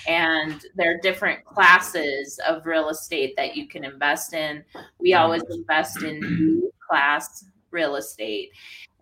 And 0.08 0.62
there 0.76 0.96
are 0.96 1.00
different 1.02 1.46
classes 1.46 2.40
of 2.48 2.66
real 2.66 2.90
estate 2.90 3.36
that 3.38 3.56
you 3.56 3.68
can 3.68 3.84
invest 3.84 4.34
in. 4.34 4.64
We 5.00 5.14
always 5.14 5.44
invest 5.50 6.04
in 6.04 6.20
B 6.20 6.70
class 6.90 7.46
real 7.72 7.96
estate. 7.96 8.52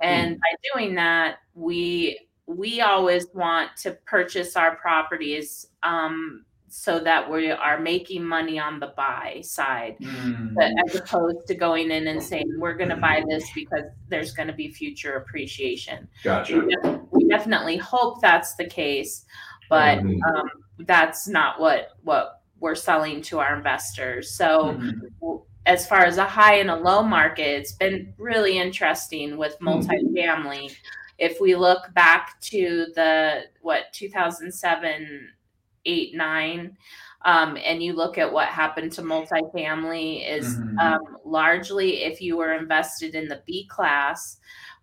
And 0.02 0.38
by 0.40 0.70
doing 0.74 0.96
that, 0.96 1.38
we 1.56 2.20
we 2.48 2.82
always 2.82 3.28
want 3.34 3.70
to 3.78 3.92
purchase 4.06 4.56
our 4.58 4.76
properties 4.76 5.68
um, 5.84 6.44
so 6.68 7.00
that 7.00 7.30
we 7.30 7.50
are 7.52 7.80
making 7.80 8.26
money 8.26 8.58
on 8.60 8.80
the 8.80 8.94
buy 8.98 9.42
side 9.44 9.96
Mm. 10.02 10.54
but 10.56 10.72
as 10.86 10.96
opposed 10.96 11.46
to 11.48 11.56
going 11.56 11.92
in 11.92 12.08
and 12.08 12.22
saying 12.22 12.46
we're 12.58 12.74
going 12.76 12.90
to 12.90 12.96
buy 12.98 13.24
this 13.28 13.44
because 13.54 13.84
there's 14.10 14.32
going 14.34 14.48
to 14.48 14.54
be 14.54 14.70
future 14.70 15.16
appreciation 15.16 16.08
Gotcha. 16.24 16.60
we, 16.60 16.76
def- 16.76 17.00
we 17.12 17.28
definitely 17.28 17.78
hope 17.78 18.22
that's 18.22 18.56
the 18.56 18.66
case 18.66 19.26
but 19.70 20.00
Mhm. 20.00 20.20
um, 20.36 20.50
that's 20.88 21.28
not 21.28 21.60
what 21.60 21.90
what 22.04 22.42
we're 22.60 22.76
selling 22.76 23.22
to 23.22 23.40
our 23.40 23.56
investors 23.56 24.36
so 24.36 24.74
Mhm. 24.74 25.42
as 25.66 25.88
far 25.88 26.06
as 26.06 26.18
a 26.18 26.24
high 26.26 26.56
and 26.56 26.70
a 26.70 26.76
low 26.76 27.04
market 27.04 27.48
it's 27.60 27.74
been 27.74 28.14
really 28.18 28.58
interesting 28.58 29.38
with 29.38 29.58
multifamily 29.60 30.76
if 31.18 31.40
we 31.40 31.56
look 31.56 31.94
back 31.94 32.40
to 32.42 32.88
the 32.96 33.44
what 33.62 33.86
2007 33.94 35.30
8 35.86 36.16
9 36.16 36.78
um, 37.24 37.56
and 37.64 37.84
you 37.84 37.94
look 37.94 38.18
at 38.18 38.32
what 38.32 38.48
happened 38.48 38.92
to 38.94 39.04
multifamily 39.04 40.28
is 40.28 40.58
Mhm. 40.58 40.80
um, 40.80 41.18
largely 41.24 42.04
if 42.04 42.22
you 42.22 42.38
were 42.38 42.54
invested 42.54 43.14
in 43.16 43.28
the 43.28 43.42
b 43.46 43.68
class 43.68 44.38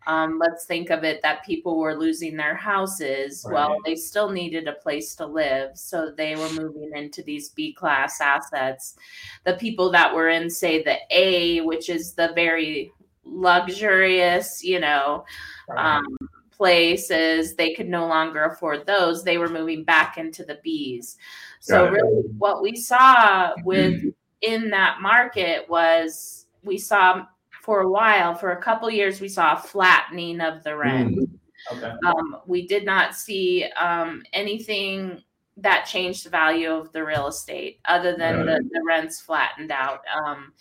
um, 0.09 0.39
let's 0.41 0.65
think 0.65 0.89
of 0.91 1.05
it 1.05 1.21
that 1.23 1.45
people 1.45 1.79
were 1.79 1.95
losing 1.95 2.35
their 2.37 2.57
houses 2.57 3.47
well 3.53 3.77
they 3.85 3.95
still 3.95 4.31
needed 4.31 4.67
a 4.67 4.73
place 4.73 5.15
to 5.17 5.27
live. 5.27 5.77
So 5.77 6.11
they 6.11 6.35
were 6.35 6.51
moving 6.55 6.91
into 6.95 7.23
these 7.23 7.51
b 7.51 7.73
class 7.75 8.21
assets. 8.21 8.97
The 9.45 9.55
people 9.55 9.91
that 9.93 10.13
were 10.15 10.31
in 10.31 10.49
say 10.51 10.83
the 10.83 10.97
a 11.11 11.61
which 11.61 11.89
is 11.89 12.15
the 12.15 12.33
very 12.35 12.91
luxurious 13.25 14.65
you 14.65 14.81
know 14.81 15.25
Right. 15.69 15.97
um, 15.97 16.17
places 16.51 17.55
they 17.55 17.75
could 17.75 17.89
no 17.89 18.07
longer 18.07 18.45
afford 18.45 18.87
those. 18.87 19.23
They 19.23 19.39
were 19.39 19.51
moving 19.51 19.85
back 19.85 20.17
into 20.19 20.45
the 20.45 20.59
b's. 20.65 21.19
So 21.61 21.91
really 21.91 22.23
what 22.39 22.63
we 22.63 22.75
saw 22.77 23.53
with 23.65 24.03
in 24.41 24.71
that 24.71 25.01
market 25.03 25.69
was 25.69 26.47
we 26.65 26.79
saw 26.79 27.27
for 27.69 27.83
a 27.83 27.91
while 27.91 28.35
for 28.35 28.53
a 28.53 28.63
couple 28.63 28.91
years 28.91 29.21
we 29.21 29.29
saw 29.29 29.53
a 29.53 29.59
flattening 29.61 30.41
of 30.41 30.65
the 30.65 30.75
rent 30.75 31.15
Mm. 31.19 31.29
okay. 31.77 31.93
um, 32.07 32.37
we 32.47 32.67
did 32.67 32.87
not 32.87 33.15
see 33.15 33.65
um, 33.79 34.23
anything 34.33 35.23
that 35.59 35.85
changed 35.85 36.25
the 36.25 36.31
value 36.31 36.71
of 36.71 36.91
the 36.93 37.05
real 37.05 37.27
estate 37.27 37.81
other 37.85 38.17
than 38.17 38.47
the, 38.47 38.59
the 38.73 38.81
rents 38.87 39.21
flattened 39.21 39.71
out 39.71 40.01
um, 40.25 40.55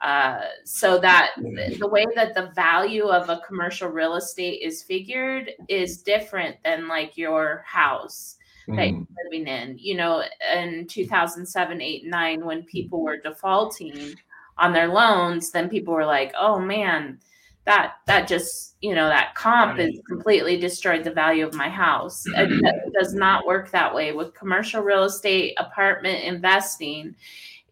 uh, 0.00 0.40
so 0.64 0.98
that 0.98 1.32
the 1.78 1.88
way 1.88 2.06
that 2.14 2.34
the 2.34 2.50
value 2.54 3.04
of 3.08 3.28
a 3.28 3.42
commercial 3.46 3.90
real 3.90 4.14
estate 4.14 4.60
is 4.62 4.82
figured 4.82 5.50
is 5.68 6.00
different 6.00 6.56
than 6.64 6.88
like 6.88 7.18
your 7.18 7.62
house 7.66 8.36
that 8.68 8.74
Mm. 8.74 9.06
you're 9.06 9.24
living 9.30 9.46
in. 9.46 9.78
You 9.78 9.96
know, 9.96 10.24
in 10.52 10.86
2007, 10.88 11.80
8, 11.80 12.06
9, 12.06 12.44
when 12.44 12.62
people 12.64 13.00
were 13.00 13.18
defaulting 13.18 14.14
on 14.58 14.72
their 14.72 14.88
loans, 14.88 15.50
then 15.50 15.68
people 15.68 15.94
were 15.94 16.06
like, 16.06 16.32
oh 16.38 16.58
man, 16.58 17.18
that 17.64 17.94
that 18.06 18.28
just 18.28 18.76
you 18.80 18.94
know 18.94 19.08
that 19.08 19.34
comp 19.34 19.78
is 19.78 19.98
completely 20.06 20.56
destroyed 20.56 21.02
the 21.02 21.10
value 21.10 21.46
of 21.46 21.54
my 21.54 21.68
house. 21.68 22.24
It, 22.26 22.52
it 22.52 22.92
does 22.98 23.12
not 23.14 23.46
work 23.46 23.70
that 23.70 23.94
way. 23.94 24.12
With 24.12 24.34
commercial 24.34 24.82
real 24.82 25.04
estate 25.04 25.54
apartment 25.58 26.22
investing 26.22 27.16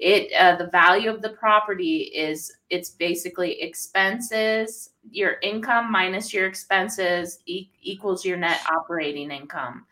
it 0.00 0.32
uh, 0.32 0.56
the 0.56 0.66
value 0.66 1.10
of 1.10 1.22
the 1.22 1.30
property 1.30 2.10
is 2.14 2.52
it's 2.68 2.90
basically 2.90 3.60
expenses 3.62 4.90
your 5.10 5.36
income 5.42 5.90
minus 5.90 6.34
your 6.34 6.46
expenses 6.46 7.38
e- 7.46 7.70
equals 7.80 8.24
your 8.24 8.36
net 8.36 8.60
operating 8.68 9.30
income. 9.30 9.86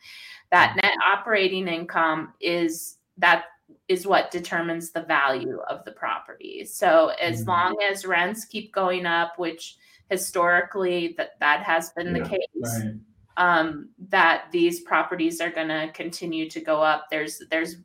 That 0.50 0.76
net 0.82 0.94
operating 1.06 1.68
income 1.68 2.34
is 2.40 2.96
that 3.18 3.44
is 3.88 4.06
what 4.06 4.30
determines 4.30 4.92
the 4.92 5.02
value 5.02 5.58
of 5.68 5.84
the 5.84 5.92
property 5.92 6.64
so 6.64 7.08
as 7.20 7.44
Mhm. 7.44 7.48
long 7.48 7.82
as 7.82 8.06
rents 8.06 8.44
keep 8.44 8.72
going 8.72 9.06
up 9.06 9.38
which 9.38 9.76
historically 10.10 11.14
that 11.16 11.38
that 11.40 11.62
has 11.62 11.90
been 11.90 12.12
the 12.12 12.20
case 12.20 12.38
Right. 12.54 12.94
um, 13.38 13.88
that 14.08 14.44
these 14.52 14.80
properties 14.80 15.40
are 15.40 15.50
going 15.50 15.68
to 15.68 15.90
continue 15.94 16.50
to 16.50 16.60
go 16.60 16.82
up. 16.82 17.06
There's 17.10 17.42
there's 17.50 17.76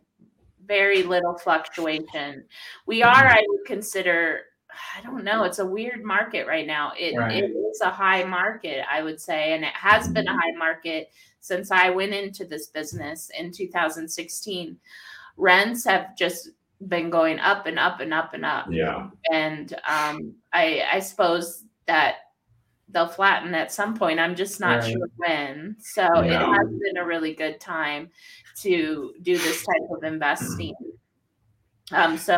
very 0.65 1.03
little 1.03 1.37
fluctuation. 1.37 2.43
We 2.85 3.01
are, 3.01 3.25
I 3.25 3.41
would 3.47 3.65
consider, 3.65 4.41
I 4.97 5.01
don't 5.01 5.23
know, 5.23 5.45
it's 5.45 5.59
a 5.59 5.65
weird 5.65 6.03
market 6.03 6.45
right 6.45 6.67
now. 6.67 6.91
It, 6.99 7.15
Right. 7.15 7.41
it 7.45 7.51
is 7.51 7.79
a 7.79 7.89
high 7.89 8.25
market, 8.25 8.83
I 8.91 9.01
would 9.03 9.21
say, 9.21 9.53
and 9.53 9.63
it 9.63 9.73
has 9.73 10.09
been 10.09 10.27
a 10.27 10.33
high 10.33 10.51
market 10.57 11.09
since 11.39 11.71
I 11.71 11.89
went 11.91 12.13
into 12.13 12.43
this 12.43 12.67
business 12.67 13.31
in 13.39 13.51
2016. 13.53 14.77
Rents 15.37 15.85
have 15.85 16.17
just 16.17 16.49
been 16.87 17.09
going 17.09 17.39
up 17.39 17.65
and 17.65 17.79
up 17.79 17.99
and 18.01 18.13
up 18.13 18.33
and 18.33 18.45
up 18.45 18.67
Yeah. 18.69 19.09
and 19.31 19.73
um, 19.87 20.35
I, 20.53 20.83
I 20.91 20.99
suppose 20.99 21.63
that 21.87 22.15
they'll 22.89 23.07
flatten 23.07 23.53
at 23.55 23.71
some 23.71 23.97
point. 23.97 24.19
I'm 24.19 24.35
just 24.35 24.59
not 24.59 24.79
Right. 24.81 24.91
sure 24.93 25.07
when. 25.17 25.75
So 25.79 26.05
it 26.21 26.31
Yeah. 26.31 26.45
has 26.53 26.67
been 26.67 26.97
a 26.97 27.05
really 27.05 27.33
good 27.33 27.59
time 27.59 28.09
to 28.61 29.13
do 29.23 29.37
this 29.37 29.65
type 29.65 29.89
of 29.91 30.03
investing. 30.03 30.73
Um, 31.91 32.17
so, 32.17 32.37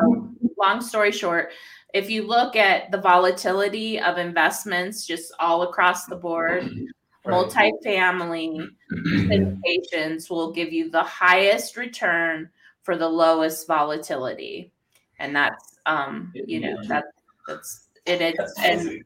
long 0.57 0.81
story 0.81 1.11
short, 1.11 1.51
if 1.93 2.09
you 2.09 2.23
look 2.27 2.55
at 2.55 2.91
the 2.91 2.97
volatility 2.99 3.99
of 3.99 4.17
investments 4.17 5.05
just 5.05 5.33
all 5.39 5.63
across 5.63 6.05
the 6.05 6.15
board, 6.15 6.71
Right. 7.25 7.35
multifamily 7.35 8.69
syndications 8.91 10.29
will 10.29 10.51
give 10.51 10.71
you 10.71 10.89
the 10.89 11.03
highest 11.03 11.77
return 11.77 12.49
for 12.89 12.97
the 12.97 13.07
lowest 13.07 13.67
volatility. 13.67 14.71
And 15.19 15.35
that's 15.35 15.77
um 15.85 16.33
you 16.33 16.59
know 16.59 16.75
that 16.87 17.03
that's 17.47 17.89
it 18.07 18.19
is 18.19 18.33
That's 18.35 18.65
and 18.65 19.03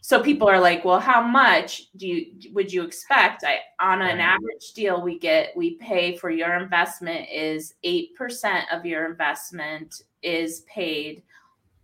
so 0.00 0.22
people 0.22 0.48
are 0.48 0.60
like 0.60 0.84
well 0.84 1.00
how 1.00 1.20
much 1.20 1.92
do 1.96 2.06
you 2.06 2.52
would 2.52 2.72
you 2.72 2.84
expect? 2.84 3.42
I 3.42 3.58
on 3.80 4.02
an 4.02 4.20
average 4.20 4.72
deal 4.76 5.02
we 5.02 5.18
get 5.18 5.50
we 5.56 5.74
pay 5.78 6.16
for 6.16 6.30
your 6.30 6.54
investment 6.54 7.26
is 7.28 7.74
8% 7.84 8.66
of 8.70 8.86
your 8.86 9.10
investment 9.10 10.02
is 10.22 10.60
paid 10.72 11.24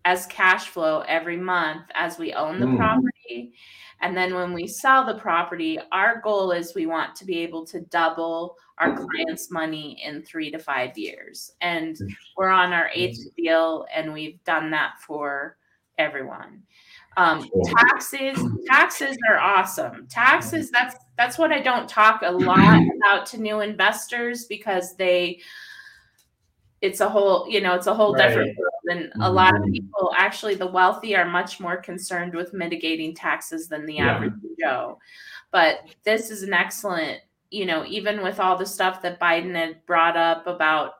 as 0.04 0.24
cash 0.26 0.68
flow 0.68 1.00
every 1.08 1.36
month 1.36 1.82
as 1.94 2.16
we 2.16 2.32
own 2.32 2.60
the 2.60 2.66
Mm. 2.66 2.76
property. 2.76 3.54
And 4.00 4.16
then 4.16 4.36
when 4.36 4.52
we 4.52 4.68
sell 4.68 5.04
the 5.04 5.18
property 5.18 5.80
our 5.90 6.20
goal 6.20 6.52
is 6.52 6.76
we 6.76 6.86
want 6.86 7.16
to 7.16 7.24
be 7.24 7.38
able 7.38 7.66
to 7.66 7.80
double 7.80 8.54
our 8.80 8.90
mm-hmm. 8.90 9.04
clients 9.04 9.50
money 9.50 10.00
in 10.04 10.22
3 10.22 10.50
to 10.52 10.58
5 10.58 10.98
years. 10.98 11.52
And 11.60 11.94
mm-hmm. 11.94 12.06
we're 12.36 12.48
on 12.48 12.72
our 12.72 12.90
eighth 12.94 13.18
mm-hmm. 13.20 13.42
deal 13.42 13.86
and 13.94 14.12
we've 14.12 14.42
done 14.44 14.70
that 14.70 14.94
for 15.06 15.56
everyone. 15.98 16.62
Um, 17.16 17.50
taxes 17.64 18.38
taxes 18.68 19.16
are 19.28 19.38
awesome. 19.38 20.06
Taxes 20.08 20.70
that's 20.70 20.94
that's 21.16 21.36
what 21.36 21.52
i 21.52 21.60
don't 21.60 21.88
talk 21.88 22.22
a 22.24 22.30
lot 22.30 22.80
about 22.96 23.26
to 23.26 23.38
new 23.38 23.60
investors 23.60 24.44
because 24.44 24.94
they 24.96 25.40
it's 26.80 27.00
a 27.00 27.08
whole 27.08 27.48
you 27.48 27.60
know 27.60 27.74
it's 27.74 27.88
a 27.88 27.94
whole 27.94 28.14
different 28.14 28.48
Right. 28.48 28.56
world. 28.56 28.72
And 28.90 29.12
a 29.22 29.30
lot 29.30 29.54
of 29.56 29.62
people 29.72 30.12
actually 30.16 30.54
the 30.54 30.68
wealthy 30.68 31.16
are 31.16 31.24
much 31.24 31.58
more 31.58 31.76
concerned 31.76 32.34
with 32.34 32.54
mitigating 32.54 33.14
taxes 33.14 33.66
than 33.68 33.84
the 33.84 33.94
Yeah. 33.94 34.14
average 34.14 34.34
joe. 34.60 34.98
But 35.50 35.80
this 36.04 36.30
is 36.30 36.44
an 36.44 36.52
excellent 36.52 37.20
you 37.50 37.66
know 37.66 37.84
even 37.86 38.22
with 38.22 38.40
all 38.40 38.56
the 38.56 38.66
stuff 38.66 39.02
that 39.02 39.20
biden 39.20 39.54
had 39.54 39.84
brought 39.86 40.16
up 40.16 40.46
about 40.46 40.92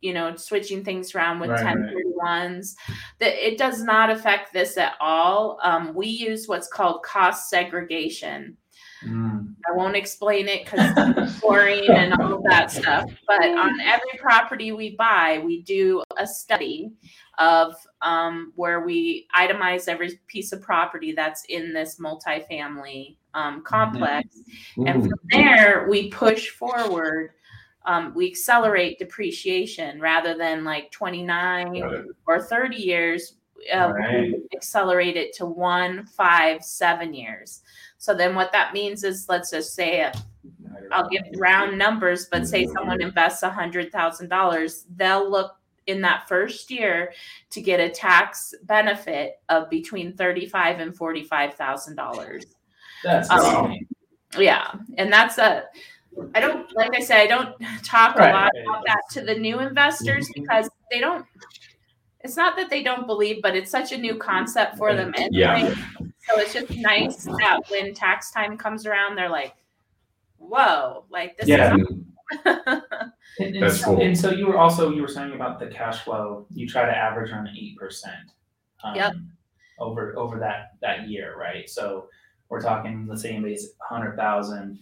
you 0.00 0.12
know 0.12 0.34
switching 0.36 0.84
things 0.84 1.14
around 1.14 1.40
with 1.40 1.50
Right, 1.50 1.64
right. 1.64 1.94
1031s 2.22 2.74
that 3.18 3.34
it 3.34 3.58
does 3.58 3.82
not 3.82 4.10
affect 4.10 4.52
this 4.52 4.76
at 4.76 4.94
all 5.00 5.58
um, 5.62 5.94
we 5.94 6.06
use 6.06 6.46
what's 6.46 6.68
called 6.68 7.02
cost 7.02 7.50
segregation 7.50 8.56
Mm. 9.04 9.54
I 9.68 9.72
won't 9.72 9.96
explain 9.96 10.48
it 10.48 10.64
because 10.64 10.92
it's 10.96 11.40
boring 11.40 11.86
and 11.88 12.14
all 12.14 12.34
of 12.34 12.42
that 12.44 12.70
stuff. 12.70 13.04
But 13.26 13.42
on 13.42 13.80
every 13.80 14.18
property 14.18 14.72
we 14.72 14.96
buy, 14.96 15.40
we 15.44 15.62
do 15.62 16.02
a 16.16 16.26
study 16.26 16.92
of 17.38 17.74
um, 18.02 18.52
where 18.56 18.80
we 18.80 19.26
itemize 19.36 19.88
every 19.88 20.18
piece 20.26 20.52
of 20.52 20.60
property 20.62 21.12
that's 21.12 21.44
in 21.44 21.72
this 21.72 21.98
multifamily 22.00 23.16
um, 23.34 23.62
complex. 23.62 24.40
And 24.78 25.02
Mm. 25.02 25.08
from 25.08 25.18
there, 25.30 25.86
we 25.88 26.10
push 26.10 26.50
forward. 26.50 27.32
Um, 27.84 28.12
we 28.14 28.26
accelerate 28.26 28.98
depreciation 28.98 30.00
rather 30.00 30.36
than 30.36 30.64
like 30.64 30.90
29 30.90 31.80
Got 31.80 32.04
or 32.26 32.42
30 32.42 32.76
years 32.76 33.34
uh, 33.72 33.92
Right. 33.92 34.34
accelerate 34.54 35.16
it 35.16 35.32
to 35.34 35.46
one, 35.46 36.06
five, 36.06 36.62
seven 36.62 37.12
years. 37.12 37.62
So 37.98 38.14
then 38.14 38.34
what 38.34 38.52
that 38.52 38.72
means 38.72 39.04
is, 39.04 39.28
let's 39.28 39.50
just 39.50 39.74
say, 39.74 40.02
uh, 40.02 40.12
I'll 40.92 41.08
give 41.08 41.24
round 41.36 41.76
numbers, 41.76 42.26
but 42.30 42.46
say 42.46 42.66
someone 42.66 43.02
invests 43.02 43.42
a 43.42 43.50
hundred 43.50 43.92
thousand 43.92 44.28
dollars, 44.28 44.86
they'll 44.96 45.28
look 45.28 45.56
in 45.86 46.00
that 46.02 46.28
first 46.28 46.70
year 46.70 47.12
to 47.50 47.60
get 47.60 47.80
a 47.80 47.88
tax 47.88 48.54
benefit 48.64 49.40
of 49.48 49.68
between 49.68 50.12
thirty-five 50.16 50.80
and 50.80 50.96
forty-five 50.96 51.54
thousand 51.54 51.96
dollars. 51.96 52.44
That's 53.02 53.28
Um. 53.30 53.74
Yeah, 54.38 54.72
and 54.96 55.12
that's 55.12 55.38
a. 55.38 55.64
I 56.34 56.40
don't 56.40 56.74
like 56.76 56.94
I 56.96 57.00
said 57.00 57.20
I 57.20 57.26
don't 57.26 57.54
talk 57.82 58.16
Right. 58.16 58.30
a 58.30 58.32
lot 58.32 58.50
about 58.62 58.84
that 58.86 59.02
to 59.12 59.22
the 59.22 59.34
new 59.34 59.60
investors 59.60 60.28
because 60.34 60.68
they 60.90 61.00
don't. 61.00 61.24
It's 62.20 62.36
not 62.36 62.56
that 62.56 62.70
they 62.70 62.82
don't 62.82 63.06
believe, 63.06 63.40
but 63.42 63.56
it's 63.56 63.70
such 63.70 63.92
a 63.92 63.98
new 63.98 64.16
concept 64.16 64.76
for 64.76 64.94
them 64.94 65.14
anyway. 65.16 65.30
Yeah. 65.32 65.74
So 66.28 66.40
it's 66.40 66.52
just 66.52 66.70
nice 66.76 67.24
that 67.24 67.60
when 67.68 67.94
tax 67.94 68.30
time 68.30 68.56
comes 68.56 68.86
around, 68.86 69.16
they're 69.16 69.28
like, 69.30 69.54
"Whoa!" 70.38 71.04
Like 71.10 71.36
this 71.38 71.48
Yeah. 71.48 71.76
is. 71.76 71.82
And, 73.40 73.54
and 73.54 73.62
That's 73.62 73.78
so, 73.80 73.84
cool. 73.94 74.02
and 74.02 74.18
so 74.18 74.30
you 74.32 74.48
were 74.48 74.58
also 74.58 74.90
you 74.90 75.00
were 75.00 75.06
saying 75.08 75.32
about 75.32 75.60
the 75.60 75.68
cash 75.68 76.02
flow. 76.02 76.46
You 76.50 76.66
try 76.66 76.84
to 76.84 76.90
average 76.96 77.30
around 77.30 77.48
eight 77.56 77.76
percent. 77.76 78.32
Um, 78.82 78.96
Yep. 78.96 79.12
Over 79.78 80.18
over 80.18 80.38
that 80.40 80.72
that 80.82 81.08
year, 81.08 81.36
right? 81.38 81.68
So 81.70 82.08
we're 82.48 82.60
talking. 82.60 83.06
Let's 83.08 83.22
say 83.22 83.30
anybody's 83.30 83.68
hundred 83.80 84.16
thousand. 84.16 84.80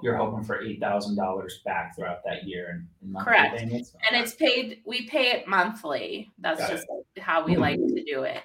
You're 0.00 0.16
hoping 0.16 0.44
for 0.44 0.62
eight 0.62 0.78
thousand 0.78 1.16
dollars 1.16 1.60
back 1.64 1.96
throughout 1.96 2.22
that 2.24 2.44
year 2.44 2.68
and 2.70 2.86
in 3.02 3.12
monthly 3.12 3.32
Correct. 3.32 3.58
payments. 3.58 3.96
and 4.08 4.22
it's 4.22 4.34
paid 4.34 4.80
we 4.86 5.08
pay 5.08 5.32
it 5.32 5.48
monthly 5.48 6.30
that's 6.38 6.60
Got 6.60 6.70
just 6.70 6.86
how 7.18 7.44
we 7.44 7.56
like 7.56 7.78
to 7.80 8.04
do 8.04 8.22
it 8.22 8.42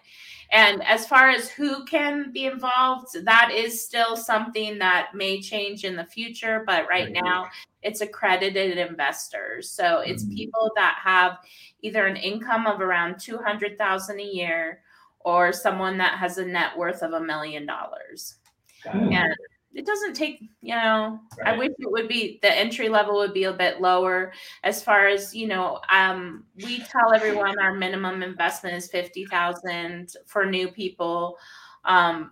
and 0.51 0.83
as 0.83 1.07
far 1.07 1.29
as 1.29 1.49
who 1.49 1.83
can 1.85 2.31
be 2.31 2.45
involved 2.45 3.09
that 3.25 3.51
is 3.51 3.83
still 3.85 4.15
something 4.15 4.77
that 4.77 5.09
may 5.13 5.41
change 5.41 5.83
in 5.83 5.95
the 5.95 6.05
future 6.05 6.63
but 6.65 6.87
right 6.87 7.11
now 7.11 7.45
it's 7.83 8.01
accredited 8.01 8.77
investors. 8.77 9.69
So 9.69 9.99
it's 9.99 10.25
Mhm. 10.25 10.35
people 10.35 10.71
that 10.75 10.99
have 11.01 11.37
either 11.81 12.05
an 12.05 12.17
income 12.17 12.67
of 12.67 12.81
around 12.81 13.19
200000 13.19 14.19
a 14.19 14.23
year 14.23 14.83
or 15.19 15.53
someone 15.53 15.97
that 15.99 16.17
has 16.17 16.37
a 16.37 16.45
net 16.45 16.75
worth 16.77 17.01
of 17.01 17.13
a 17.13 17.21
million 17.21 17.65
dollars. 17.65 18.39
And 18.83 19.35
it 19.77 19.85
doesn't 19.85 20.15
take 20.15 20.41
you 20.61 20.73
know 20.73 21.19
i 21.45 21.55
wish 21.55 21.69
it 21.77 21.91
would 21.91 22.07
be 22.07 22.39
the 22.41 22.51
entry 22.51 22.89
level 22.89 23.15
would 23.15 23.33
be 23.33 23.43
a 23.43 23.53
bit 23.53 23.79
lower 23.79 24.33
as 24.63 24.83
far 24.83 25.07
as 25.07 25.35
you 25.35 25.47
know 25.47 25.79
um 25.91 26.43
we 26.55 26.79
tell 26.79 27.13
everyone 27.13 27.57
our 27.59 27.75
minimum 27.75 28.23
investment 28.23 28.75
is 28.75 28.89
50000 28.89 30.13
for 30.25 30.45
new 30.45 30.67
people. 30.69 31.37
Um 31.85 32.31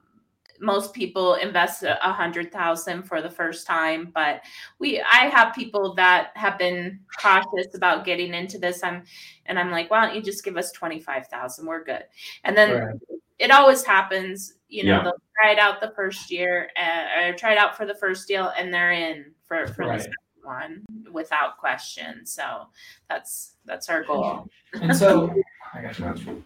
most 0.60 0.94
people 0.94 1.36
invest 1.36 1.84
a 1.84 2.10
a 2.10 2.14
hundred 2.14 2.52
thousand 2.52 3.04
for 3.04 3.22
the 3.22 3.30
first 3.30 3.68
time 3.68 4.10
but 4.16 4.42
we 4.80 5.02
i 5.02 5.28
have 5.28 5.54
people 5.54 5.94
that 5.94 6.32
have 6.34 6.58
been 6.58 6.98
cautious 7.22 7.76
about 7.76 8.06
getting 8.06 8.34
into 8.34 8.58
this. 8.58 8.82
I'm 8.82 9.04
and 9.46 9.60
i'm 9.60 9.70
like 9.70 9.92
why 9.92 10.04
don't 10.04 10.16
you 10.16 10.22
just 10.22 10.46
give 10.46 10.58
us 10.58 10.72
25000 10.72 11.66
we're 11.66 11.84
good. 11.84 12.06
And 12.44 12.58
then 12.58 12.72
Right. 12.80 12.96
It 13.40 13.52
always 13.52 13.84
happens. 13.84 14.54
You 14.68 14.84
know, 14.86 14.92
Yeah. 14.98 15.04
they'll 15.04 15.22
try 15.42 15.52
it 15.52 15.60
out 15.60 15.82
the 15.82 15.92
first 15.96 16.32
year, 16.32 16.70
uh, 16.76 17.26
or 17.30 17.34
try 17.34 17.52
it 17.54 17.58
out 17.58 17.76
for 17.78 17.86
the 17.86 17.96
first 17.96 18.28
deal, 18.28 18.52
and 18.58 18.74
they're 18.74 18.92
in 18.92 19.34
for 19.48 19.68
for 19.68 19.86
Right. 19.88 19.98
the 19.98 20.04
second 20.04 20.16
one 20.44 20.86
without 21.12 21.58
question. 21.58 22.26
So 22.26 22.68
that's 23.10 23.56
that's 23.66 23.90
our 23.90 24.04
goal. 24.04 24.48
And 24.74 24.96
so 24.96 25.34
I 25.74 25.82
got 25.82 26.00
you. 26.00 26.44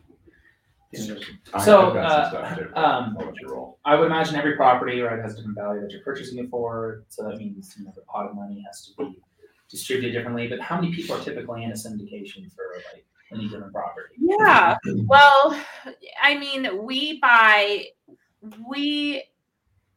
I- 1.54 1.64
So, 1.64 1.88
I've 1.90 1.94
got 1.94 2.32
some 2.32 2.74
uh, 2.74 2.80
um, 2.80 3.18
I'll 3.20 3.26
let. 3.28 3.76
I 3.86 3.96
would 3.96 4.08
imagine 4.08 4.36
every 4.38 4.56
property, 4.56 5.00
right, 5.02 5.20
has 5.20 5.34
a 5.34 5.38
different 5.38 5.56
value 5.58 5.82
that 5.82 5.92
you're 5.92 6.02
purchasing 6.02 6.40
it 6.44 6.50
for. 6.50 7.04
So 7.10 7.24
that 7.30 7.38
means, 7.38 7.76
you 7.78 7.86
know, 7.86 7.92
the 7.96 8.02
pot 8.02 8.28
of 8.28 8.36
money 8.36 8.64
has 8.68 8.88
to 8.88 8.92
be 8.98 9.20
distributed 9.70 10.14
differently. 10.18 10.48
But 10.48 10.60
how 10.62 10.82
many 10.82 10.92
people 10.92 11.16
are 11.16 11.24
typically 11.24 11.64
in 11.64 11.70
a 11.70 11.76
syndication 11.76 12.52
for 12.56 12.64
like 12.94 13.06
any 13.32 13.50
given 13.50 13.72
property? 13.72 14.16
Yeah. 14.18 14.78
Well, 15.06 15.60
I 16.22 16.38
mean, 16.38 16.84
we 16.86 17.20
buy 17.20 17.86
we 18.68 19.24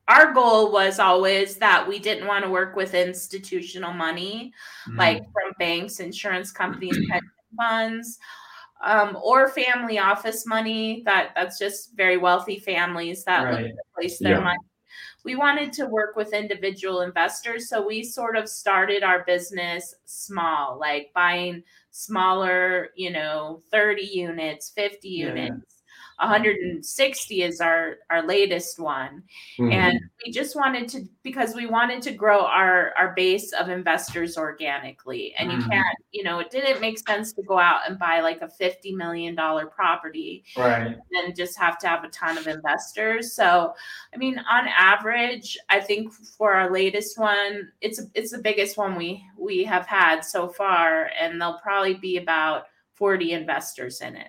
our 0.08 0.32
goal 0.34 0.72
was 0.72 0.98
always 0.98 1.56
that 1.56 1.86
we 1.86 1.98
didn't 1.98 2.26
want 2.26 2.44
to 2.44 2.50
work 2.50 2.74
with 2.76 2.92
institutional 2.94 3.92
money. 3.92 4.52
Mm-hmm. 4.88 4.98
like 4.98 5.22
from 5.32 5.52
banks, 5.58 6.00
insurance 6.00 6.50
companies, 6.50 6.98
pension 7.10 7.30
funds, 7.56 8.18
um, 8.84 9.16
or 9.22 9.48
family 9.48 9.98
office 10.00 10.44
money. 10.44 11.02
That 11.04 11.30
that's 11.36 11.58
just 11.58 11.94
very 11.96 12.16
wealthy 12.16 12.58
families 12.58 13.25
that 13.25 13.45
Right. 13.45 13.73
place 13.95 14.18
their 14.18 14.38
Yeah. 14.38 14.45
money. 14.45 14.58
We 15.25 15.37
wanted 15.37 15.73
to 15.75 15.87
work 15.87 16.17
with 16.17 16.32
individual 16.32 17.00
investors, 17.02 17.69
so 17.69 17.87
we 17.87 18.02
sort 18.02 18.37
of 18.37 18.49
started 18.49 19.02
our 19.04 19.25
business 19.25 19.95
small, 20.04 20.78
like 20.78 21.13
buying 21.15 21.63
smaller, 21.91 22.91
you 22.97 23.11
know, 23.11 23.63
30 23.71 24.02
units, 24.02 24.71
50 24.71 25.08
Yeah. 25.17 25.26
units. 25.28 25.81
160 26.18 27.42
is 27.42 27.60
our 27.60 27.96
our 28.10 28.22
latest 28.22 28.78
one 28.78 29.22
Mhm. 29.58 29.72
and 29.72 30.00
we 30.25 30.32
just 30.32 30.54
wanted 30.56 30.88
to 30.88 31.04
because 31.22 31.54
we 31.54 31.66
wanted 31.66 32.02
to 32.02 32.12
grow 32.12 32.40
our 32.44 32.92
our 32.96 33.12
base 33.14 33.52
of 33.52 33.68
investors 33.68 34.36
organically 34.36 35.34
and 35.38 35.50
you 35.50 35.58
Mhm. 35.58 35.70
can't 35.70 35.98
you 36.12 36.22
know 36.22 36.38
it 36.38 36.50
didn't 36.50 36.80
make 36.80 36.98
sense 36.98 37.32
to 37.32 37.42
go 37.42 37.58
out 37.58 37.80
and 37.88 37.98
buy 37.98 38.20
like 38.20 38.40
a 38.42 38.48
50 38.48 38.92
million 38.94 39.34
dollar 39.34 39.66
property 39.66 40.44
Right. 40.56 40.96
and 41.12 41.36
just 41.36 41.58
have 41.58 41.78
to 41.78 41.88
have 41.88 42.04
a 42.04 42.08
ton 42.08 42.38
of 42.38 42.46
investors 42.46 43.32
so 43.34 43.75
i 44.14 44.16
mean 44.16 44.38
on 44.50 44.68
average 44.68 45.56
i 45.70 45.80
think 45.80 46.12
for 46.12 46.52
our 46.52 46.70
latest 46.70 47.18
one 47.18 47.72
it's 47.80 48.00
it's 48.14 48.30
the 48.30 48.38
biggest 48.38 48.76
one 48.76 48.96
we 48.96 49.25
we 49.38 49.64
have 49.64 49.86
had 49.86 50.20
so 50.20 50.48
far 50.48 51.10
and 51.18 51.40
there'll 51.40 51.58
probably 51.58 51.94
be 51.94 52.16
about 52.18 52.66
40 52.94 53.32
investors 53.32 54.00
in 54.00 54.14
it 54.16 54.28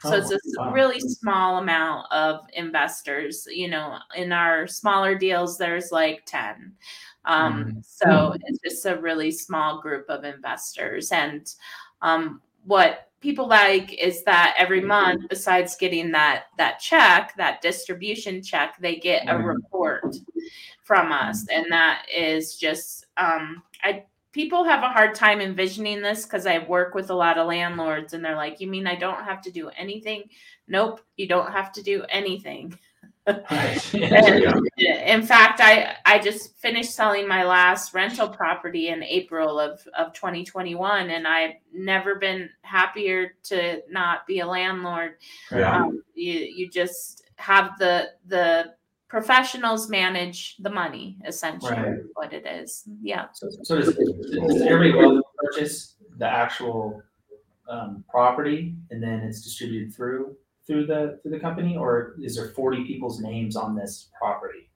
so 0.00 0.16
it's 0.16 0.30
Oh, 0.30 0.36
a 0.36 0.64
wow. 0.66 0.72
really 0.72 1.00
small 1.00 1.58
amount 1.58 2.10
of 2.12 2.40
investors. 2.54 3.46
You 3.50 3.68
know, 3.68 3.98
in 4.16 4.32
our 4.32 4.66
smaller 4.66 5.14
deals, 5.16 5.56
there's 5.58 5.92
like 5.92 6.24
10. 6.26 6.72
Um, 7.24 7.64
Mm. 7.64 7.84
So 7.84 8.34
it's 8.44 8.58
just 8.60 8.86
a 8.86 8.96
really 9.00 9.30
small 9.30 9.80
group 9.80 10.06
of 10.10 10.24
investors. 10.24 11.10
And 11.12 11.52
um, 12.02 12.42
what 12.64 13.08
people 13.20 13.46
like 13.48 13.94
is 13.94 14.22
that 14.24 14.54
every 14.58 14.82
month, 14.82 15.22
besides 15.30 15.76
getting 15.76 16.12
that 16.12 16.44
that 16.58 16.78
check, 16.80 17.34
that 17.36 17.62
distribution 17.62 18.42
check, 18.42 18.76
they 18.78 18.96
get 18.96 19.24
a 19.28 19.34
Mhm. 19.34 19.46
report 19.46 20.16
from 20.82 21.12
us, 21.12 21.46
and 21.48 21.64
that 21.72 22.04
is 22.14 22.58
just 22.58 23.06
um, 23.16 23.62
I 23.82 24.04
people 24.34 24.64
have 24.64 24.82
a 24.82 24.88
hard 24.88 25.14
time 25.14 25.40
envisioning 25.40 26.02
this 26.02 26.24
because 26.24 26.44
I 26.44 26.58
work 26.58 26.94
with 26.94 27.08
a 27.10 27.14
lot 27.14 27.38
of 27.38 27.46
landlords 27.46 28.12
and 28.12 28.22
they're 28.22 28.36
like, 28.36 28.60
You 28.60 28.66
mean 28.66 28.86
I 28.86 28.96
don't 28.96 29.24
have 29.24 29.40
to 29.42 29.50
do 29.50 29.70
anything? 29.78 30.24
Nope, 30.68 31.00
you 31.16 31.26
don't 31.26 31.52
have 31.52 31.72
to 31.72 31.82
do 31.82 32.04
anything. 32.10 32.78
And 33.26 35.22
in 35.22 35.22
fact, 35.22 35.60
I 35.62 35.96
I 36.04 36.18
just 36.18 36.58
finished 36.58 36.94
selling 36.94 37.26
my 37.26 37.42
last 37.42 37.94
rental 37.94 38.28
property 38.28 38.88
in 38.88 39.02
April 39.02 39.58
of, 39.58 39.80
of 39.96 40.12
2021 40.12 41.08
and 41.08 41.26
I've 41.26 41.54
never 41.72 42.16
been 42.16 42.50
happier 42.60 43.34
to 43.44 43.80
not 43.88 44.26
be 44.26 44.40
a 44.40 44.46
landlord. 44.46 45.14
Yeah. 45.50 45.84
Um, 45.84 46.02
you 46.14 46.32
you 46.32 46.68
just 46.68 47.22
have 47.36 47.78
the 47.78 48.10
the 48.26 48.74
professionals 49.08 49.88
manage 49.88 50.56
the 50.58 50.70
money 50.70 51.18
essentially 51.26 51.72
Right. 51.72 51.98
what 52.14 52.32
it 52.32 52.46
is. 52.46 52.84
Yeah. 53.02 53.26
So, 53.32 53.48
so 53.62 53.76
does, 53.76 53.94
does 53.94 54.62
everybody 54.62 54.92
go 54.92 55.22
purchase 55.36 55.96
the 56.18 56.26
actual 56.26 57.02
um, 57.68 58.04
property 58.08 58.74
and 58.90 59.02
then 59.02 59.20
it's 59.20 59.42
distributed 59.42 59.94
through 59.94 60.36
through 60.66 60.86
the 60.86 61.18
through 61.22 61.32
the 61.32 61.38
company, 61.40 61.76
or 61.76 62.14
is 62.22 62.36
there 62.36 62.48
forty 62.48 62.84
people's 62.84 63.20
names 63.20 63.54
on 63.56 63.74
this 63.76 64.10
property? 64.18 64.70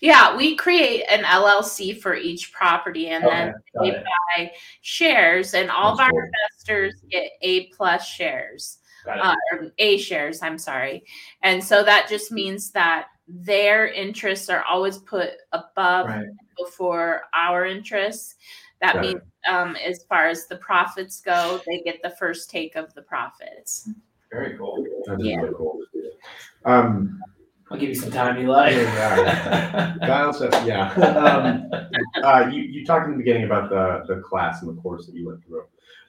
Yeah, 0.00 0.36
we 0.36 0.54
create 0.56 1.04
an 1.10 1.24
LLC 1.24 2.00
for 2.00 2.14
each 2.14 2.52
property 2.52 3.08
and 3.08 3.24
then 3.24 3.52
they 3.82 3.88
it. 3.90 4.04
buy 4.36 4.52
shares 4.80 5.54
and 5.54 5.70
all 5.70 5.96
That's 5.96 6.00
of 6.00 6.04
our 6.06 6.10
cool. 6.12 6.30
investors 6.30 7.02
get 7.10 7.30
A 7.42 7.66
plus 7.68 8.06
shares. 8.06 8.78
Uh, 9.08 9.34
or 9.52 9.72
A 9.78 9.96
shares, 9.98 10.40
I'm 10.42 10.58
sorry. 10.58 11.02
And 11.42 11.62
so 11.64 11.82
that 11.82 12.08
just 12.08 12.30
means 12.30 12.70
that 12.72 13.06
their 13.28 13.88
interests 13.88 14.48
are 14.48 14.64
always 14.64 14.98
put 14.98 15.30
above 15.52 16.06
right. 16.06 16.26
before 16.56 17.22
our 17.34 17.66
interests. 17.66 18.36
That 18.80 18.94
Got 18.94 19.04
it. 19.04 19.08
means, 19.08 19.22
um, 19.48 19.76
as 19.76 20.04
far 20.04 20.28
as 20.28 20.46
the 20.46 20.56
profits 20.56 21.20
go, 21.20 21.60
they 21.66 21.80
get 21.80 22.00
the 22.02 22.10
first 22.10 22.48
take 22.50 22.76
of 22.76 22.94
the 22.94 23.02
profits. 23.02 23.90
Very 24.32 24.56
cool. 24.56 24.84
That's 25.06 25.22
Yeah. 25.22 25.36
really 25.40 25.54
cool. 25.54 25.80
Um, 26.64 27.20
I'll 27.70 27.78
give 27.78 27.90
you 27.90 27.94
some 27.94 28.10
time, 28.10 28.38
Eli. 28.40 28.70
Yeah. 28.70 29.96
Kyle 30.00 30.32
said, 30.32 30.54
yeah. 30.66 30.92
Um, 30.94 31.70
uh, 32.22 32.48
you, 32.50 32.62
you 32.62 32.84
talked 32.84 33.06
in 33.06 33.12
the 33.12 33.18
beginning 33.18 33.44
about 33.44 33.68
the, 33.68 34.14
the 34.14 34.20
class 34.22 34.62
and 34.62 34.76
the 34.76 34.80
course 34.80 35.06
that 35.06 35.14
you 35.14 35.26
went 35.26 35.44
through 35.44 35.64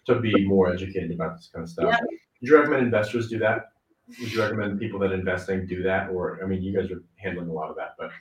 to 0.06 0.20
be 0.20 0.46
more 0.46 0.72
educated 0.72 1.12
about 1.12 1.36
this 1.36 1.50
kind 1.54 1.64
of 1.64 1.70
stuff. 1.70 1.90
Yeah. 1.92 2.00
Would 2.02 2.50
you 2.50 2.58
recommend 2.58 2.84
investors 2.84 3.30
do 3.30 3.40
that? 3.40 3.72
Would 4.19 4.32
you 4.32 4.41
recommend 4.41 4.80
people 4.80 5.00
that 5.00 5.12
investing 5.12 5.65
do 5.67 5.84
that, 5.84 6.10
or 6.10 6.39
I 6.43 6.48
mean, 6.48 6.62
you 6.62 6.74
guys 6.74 6.89
are 6.91 7.04
handling 7.15 7.50
a 7.50 7.54
lot 7.54 7.69
of 7.69 7.76
that, 7.76 7.95
but 7.98 8.12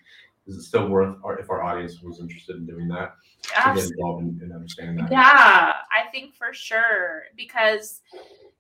is 0.47 0.57
it 0.57 0.63
still 0.63 0.89
worth, 0.89 1.17
or 1.23 1.39
if 1.39 1.51
our 1.51 1.63
audience 1.63 2.01
was 2.03 2.21
interested 2.21 2.57
in 2.57 2.67
doing 2.67 2.89
that, 2.89 3.15
to 3.43 3.75
get 3.75 3.91
involved 3.91 4.23
in, 4.23 4.41
in 4.43 4.53
understanding 4.53 4.97
that? 4.97 5.11
Yeah, 5.11 5.75
I 5.91 6.11
think 6.11 6.35
for 6.35 6.53
sure 6.53 7.25
because 7.37 8.03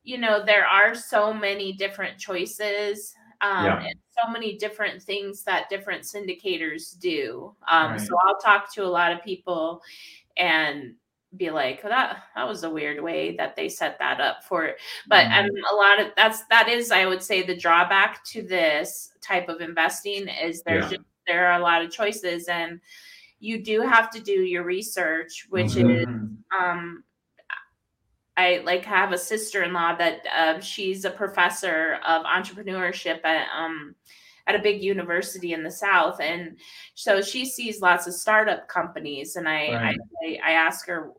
you 0.05 0.19
know 0.19 0.45
there 0.45 0.67
are 0.67 0.95
so 0.95 1.33
many 1.35 1.73
different 1.73 2.19
choices 2.19 3.15
um, 3.41 3.65
Yeah. 3.65 3.81
and 3.85 3.95
so 4.11 4.31
many 4.31 4.57
different 4.57 5.03
things 5.03 5.45
that 5.45 5.69
different 5.69 6.03
syndicators 6.03 6.99
do. 6.99 7.55
Um, 7.69 7.93
Right. 7.93 8.01
So 8.01 8.17
I'll 8.27 8.39
talk 8.39 8.73
to 8.75 8.85
a 8.85 8.87
lot 8.87 9.13
of 9.13 9.23
people 9.23 9.83
and 10.37 10.95
be 11.37 11.51
like, 11.51 11.83
that 11.83 12.25
that 12.35 12.49
was 12.49 12.65
a 12.65 12.71
weird 12.71 13.03
way 13.03 13.37
that 13.37 13.55
they 13.57 13.69
set 13.69 13.99
that 13.99 14.21
up 14.21 14.45
for 14.45 14.65
it. 14.65 14.79
But 15.09 15.27
Mhm. 15.27 15.33
um, 15.33 15.51
a 15.71 15.75
lot 15.75 16.01
of 16.01 16.13
that's 16.17 16.45
that 16.47 16.69
is 16.69 16.91
I 16.91 17.07
would 17.07 17.23
say 17.23 17.43
the 17.43 17.57
drawback 17.57 18.25
to 18.27 18.43
this 18.43 19.13
type 19.21 19.49
of 19.49 19.61
investing 19.61 20.29
is 20.29 20.63
there's 20.63 20.85
Yeah. 20.85 20.91
just 20.91 21.03
there 21.27 21.47
are 21.49 21.59
a 21.61 21.63
lot 21.63 21.83
of 21.83 21.91
choices 21.91 22.49
and 22.49 22.81
you 23.41 23.63
do 23.65 23.83
have 23.83 24.11
to 24.11 24.21
do 24.21 24.33
your 24.33 24.65
research, 24.65 25.47
which 25.51 25.77
Mhm. 25.77 25.91
is 25.91 26.07
um 26.59 27.05
I 28.37 28.63
like 28.65 28.85
have 28.85 29.13
a 29.13 29.19
sister-in-law 29.19 29.97
that 29.97 30.21
uh, 30.35 30.61
she's 30.61 31.05
a 31.05 31.11
professor 31.11 31.99
of 32.07 32.25
entrepreneurship 32.25 33.25
at 33.25 33.49
um 33.57 33.97
at 34.49 34.55
a 34.55 34.59
big 34.59 34.83
university 34.83 35.53
in 35.53 35.63
the 35.63 35.71
south 35.71 36.21
and 36.21 36.57
so 36.95 37.21
she 37.21 37.45
sees 37.45 37.83
lots 37.83 38.07
of 38.07 38.15
startup 38.15 38.67
companies 38.67 39.37
and 39.37 39.47
I 39.49 39.69
Right. 39.75 39.99
I, 40.25 40.39
I 40.43 40.53
ask 40.53 40.87
her 40.87 41.13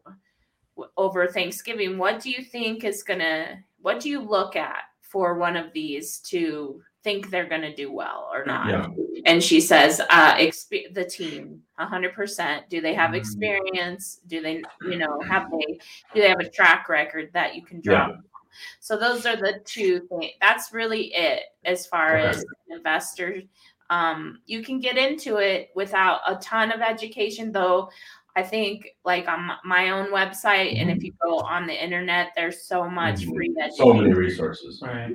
over 0.97 1.27
Thanksgiving 1.27 1.97
what 1.97 2.19
do 2.19 2.29
you 2.31 2.43
think 2.43 2.83
is 2.83 3.03
gonna 3.03 3.63
what 3.81 3.99
do 3.99 4.09
you 4.09 4.19
look 4.21 4.55
at 4.55 4.83
for 5.01 5.35
one 5.37 5.55
of 5.55 5.71
these 5.73 6.19
to 6.19 6.81
think 7.03 7.29
they're 7.29 7.47
gonna 7.47 7.75
do 7.75 7.91
well 7.93 8.29
or 8.33 8.43
not 8.45 8.67
Yeah, 8.67 8.87
and 9.25 9.43
she 9.43 9.61
says 9.61 10.01
uh 10.09 10.35
exp- 10.35 10.93
the 10.93 11.05
team 11.05 11.61
100% 11.79 12.67
do 12.69 12.81
they 12.81 12.93
have 12.93 13.11
Mhm. 13.11 13.17
experience 13.17 14.19
do 14.27 14.41
they 14.41 14.63
you 14.81 14.97
know 14.97 15.19
have 15.21 15.49
they 15.51 15.79
do 16.13 16.21
they 16.21 16.29
have 16.29 16.39
a 16.39 16.49
track 16.49 16.89
record 16.89 17.29
that 17.33 17.55
you 17.55 17.63
can 17.63 17.79
draw 17.81 18.07
Yeah. 18.09 18.15
From? 18.49 18.77
so 18.79 18.97
those 18.97 19.25
are 19.25 19.35
the 19.35 19.59
two 19.65 20.01
things 20.09 20.31
that's 20.41 20.73
really 20.73 21.13
it 21.13 21.43
as 21.65 21.85
far 21.85 22.17
Okay. 22.17 22.29
as 22.29 22.45
investors 22.69 23.43
um 23.89 24.39
you 24.45 24.63
can 24.63 24.79
get 24.79 24.97
into 24.97 25.37
it 25.37 25.69
without 25.75 26.21
a 26.27 26.35
ton 26.35 26.71
of 26.71 26.81
education 26.81 27.51
though 27.51 27.89
i 28.35 28.43
think 28.43 28.89
like 29.03 29.27
on 29.27 29.49
my 29.65 29.89
own 29.89 30.11
website 30.11 30.79
and 30.79 30.91
if 30.91 31.03
you 31.03 31.11
go 31.21 31.39
on 31.39 31.65
the 31.65 31.83
internet 31.83 32.31
there's 32.35 32.61
so 32.63 32.87
much 32.89 33.21
Mhm. 33.21 33.33
free 33.33 33.55
education 33.59 33.75
so 33.77 33.93
many 33.93 34.13
resources. 34.13 34.81
Right. 34.81 35.13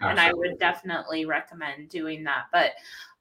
and 0.00 0.20
I 0.20 0.32
would 0.34 0.58
definitely 0.58 1.24
recommend 1.24 1.88
doing 1.88 2.22
that. 2.24 2.44
But 2.52 2.72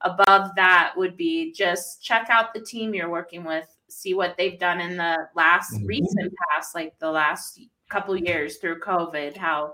above 0.01 0.53
that 0.57 0.93
would 0.97 1.15
be 1.15 1.53
just 1.53 2.03
check 2.03 2.27
out 2.29 2.53
the 2.53 2.59
team 2.59 2.93
you're 2.93 3.09
working 3.09 3.45
with, 3.45 3.65
see 3.87 4.13
what 4.13 4.35
they've 4.37 4.59
done 4.59 4.81
in 4.81 4.97
the 4.97 5.29
last 5.35 5.71
Mhm. 5.73 5.87
recent 5.87 6.33
past, 6.49 6.75
like 6.75 6.97
the 6.99 7.09
last 7.09 7.61
couple 7.95 8.15
years 8.17 8.57
through 8.57 8.79
COVID, 8.81 9.37
how 9.37 9.73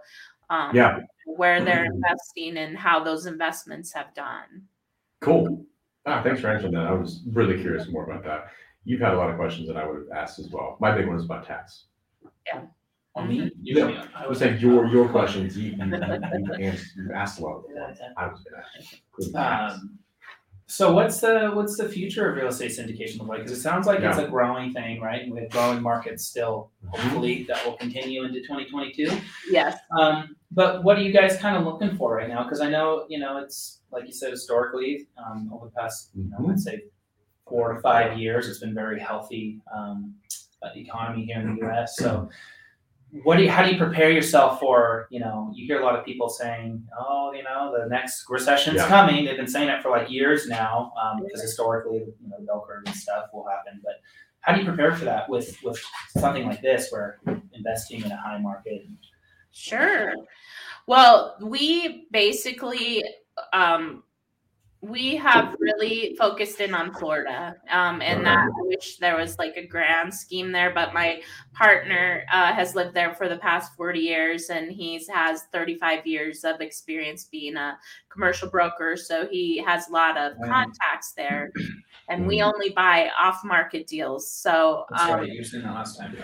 um, 0.49 0.75
Yeah, 0.75 0.99
where 1.25 1.63
they're 1.63 1.85
investing 1.85 2.57
and 2.57 2.77
how 2.77 3.03
those 3.03 3.25
investments 3.25 3.91
have 3.93 4.13
done. 4.13 4.63
cool. 5.21 5.65
Ah, 6.05 6.21
thanks 6.23 6.41
for 6.41 6.47
answering 6.49 6.73
that. 6.73 6.87
I 6.87 6.93
was 6.93 7.21
really 7.31 7.61
curious 7.61 7.87
more 7.89 8.03
about 8.09 8.23
that. 8.23 8.47
You've 8.85 9.01
had 9.01 9.13
a 9.13 9.17
lot 9.17 9.29
of 9.29 9.35
questions 9.37 9.67
that 9.67 9.77
I 9.77 9.85
would 9.87 9.97
have 9.99 10.17
asked 10.17 10.39
as 10.39 10.49
well. 10.49 10.77
My 10.79 10.91
big 10.95 11.07
one 11.07 11.15
is 11.17 11.25
about 11.25 11.45
tax. 11.45 11.85
On 13.15 13.27
me? 13.27 13.51
You 13.61 13.75
Yeah. 13.77 13.91
got 13.91 14.05
me. 14.05 14.11
I 14.15 14.27
was 14.27 14.39
saying 14.39 14.59
your, 14.59 14.87
your 14.87 15.07
questions, 15.09 15.55
you, 15.57 15.71
you, 15.73 15.85
you, 15.85 15.91
you 16.47 16.53
answered, 16.65 16.89
you 16.95 17.11
asked 17.13 17.39
a 17.39 17.43
lot 17.43 17.57
of 17.57 17.63
them. 17.67 17.95
I 18.17 18.27
was 18.27 18.39
gonna 19.27 19.45
ask. 19.45 19.75
Um, 19.75 19.99
so 20.71 20.93
what's 20.93 21.19
the 21.19 21.51
what's 21.53 21.75
the 21.75 21.89
future 21.89 22.29
of 22.29 22.37
real 22.37 22.47
estate 22.47 22.71
syndication 22.71 23.19
look 23.19 23.27
like? 23.27 23.39
Because 23.39 23.57
it 23.57 23.61
sounds 23.61 23.87
like 23.87 23.99
it's 23.99 24.17
a 24.17 24.27
growing 24.27 24.71
thing, 24.71 25.01
right? 25.01 25.29
We 25.29 25.41
have 25.41 25.49
growing 25.49 25.81
markets 25.81 26.23
still. 26.23 26.71
Hopefully, 26.87 27.43
that 27.49 27.65
will 27.65 27.75
continue 27.75 28.23
into 28.23 28.39
2022. 28.39 29.11
Yes. 29.49 29.77
Um, 29.99 30.37
but 30.49 30.85
what 30.85 30.97
are 30.97 31.01
you 31.01 31.11
guys 31.11 31.37
kind 31.37 31.57
of 31.57 31.65
looking 31.65 31.97
for 31.97 32.15
right 32.15 32.29
now? 32.29 32.43
Because 32.43 32.61
I 32.61 32.69
know 32.69 33.05
you 33.09 33.19
know 33.19 33.37
it's 33.37 33.81
like 33.91 34.05
you 34.05 34.13
said 34.13 34.31
historically 34.31 35.09
um, 35.17 35.51
over 35.53 35.65
the 35.65 35.71
past 35.71 36.11
you 36.15 36.29
know. 36.29 36.49
I'd 36.49 36.57
say 36.57 36.83
four 37.45 37.73
to 37.73 37.81
five 37.81 38.17
years, 38.17 38.47
it's 38.47 38.59
been 38.59 38.73
very 38.73 38.97
healthy 38.97 39.59
um, 39.75 40.15
uh, 40.63 40.69
economy 40.73 41.25
here 41.25 41.41
in 41.41 41.53
the 41.53 41.65
U.S. 41.65 41.97
So 41.97 42.29
what 43.23 43.37
do 43.37 43.43
you, 43.43 43.49
how 43.49 43.63
do 43.65 43.71
you 43.71 43.77
prepare 43.77 44.09
yourself 44.11 44.59
for 44.59 45.07
you 45.09 45.19
know 45.19 45.51
you 45.53 45.65
hear 45.65 45.81
a 45.81 45.83
lot 45.83 45.97
of 45.97 46.05
people 46.05 46.29
saying 46.29 46.81
oh 46.97 47.33
you 47.35 47.43
know 47.43 47.75
the 47.77 47.87
next 47.89 48.25
recession's 48.29 48.77
Yeah. 48.77 48.87
coming 48.87 49.25
they've 49.25 49.37
been 49.37 49.47
saying 49.47 49.69
it 49.69 49.81
for 49.81 49.89
like 49.91 50.09
years 50.09 50.47
now 50.47 50.93
because 51.21 51.41
historically 51.41 51.99
you 51.99 52.29
know 52.29 52.37
the 52.39 52.45
bell 52.45 52.65
curve 52.67 52.83
and 52.85 52.95
stuff 52.95 53.25
will 53.33 53.45
happen 53.47 53.81
but 53.83 53.95
how 54.39 54.53
do 54.53 54.59
you 54.59 54.65
prepare 54.65 54.95
for 54.95 55.05
that 55.05 55.27
with 55.29 55.57
with 55.63 55.79
something 56.17 56.45
like 56.47 56.61
this 56.61 56.89
where 56.91 57.19
investing 57.53 58.01
in 58.03 58.11
a 58.11 58.17
high 58.17 58.39
market 58.39 58.85
Sure. 59.53 60.13
Well, 60.87 61.35
we 61.41 62.07
basically 62.11 63.03
um, 63.53 64.03
we 64.81 65.15
have 65.15 65.55
really 65.59 66.15
focused 66.17 66.59
in 66.59 66.73
on 66.73 66.91
Florida, 66.91 67.55
um, 67.69 68.01
and 68.01 68.25
that 68.25 68.39
I 68.39 68.61
wish 68.63 68.97
there 68.97 69.15
was 69.15 69.37
like 69.37 69.55
a 69.55 69.65
grand 69.65 70.11
scheme 70.11 70.51
there. 70.51 70.71
But 70.73 70.93
my 70.93 71.21
partner 71.53 72.25
uh, 72.33 72.51
has 72.53 72.73
lived 72.73 72.95
there 72.95 73.13
for 73.13 73.29
the 73.29 73.37
past 73.37 73.75
forty 73.75 73.99
years, 73.99 74.49
and 74.49 74.71
he 74.71 74.99
has 75.13 75.43
thirty 75.51 75.77
five 75.77 76.07
years 76.07 76.43
of 76.43 76.61
experience 76.61 77.25
being 77.25 77.57
a 77.57 77.77
commercial 78.09 78.49
broker, 78.49 78.97
so 78.97 79.27
he 79.27 79.63
has 79.63 79.87
a 79.87 79.91
lot 79.91 80.17
of 80.17 80.33
contacts 80.43 81.13
there. 81.15 81.51
And 82.09 82.27
we 82.27 82.41
only 82.41 82.69
buy 82.69 83.11
off 83.17 83.41
market 83.45 83.85
deals, 83.85 84.29
so 84.31 84.85
that's 84.89 85.03
um, 85.03 85.19
right 85.19 85.29
you 85.29 85.39
were 85.39 85.43
saying 85.43 85.63
that 85.63 85.73
last 85.73 85.99
time 85.99 86.17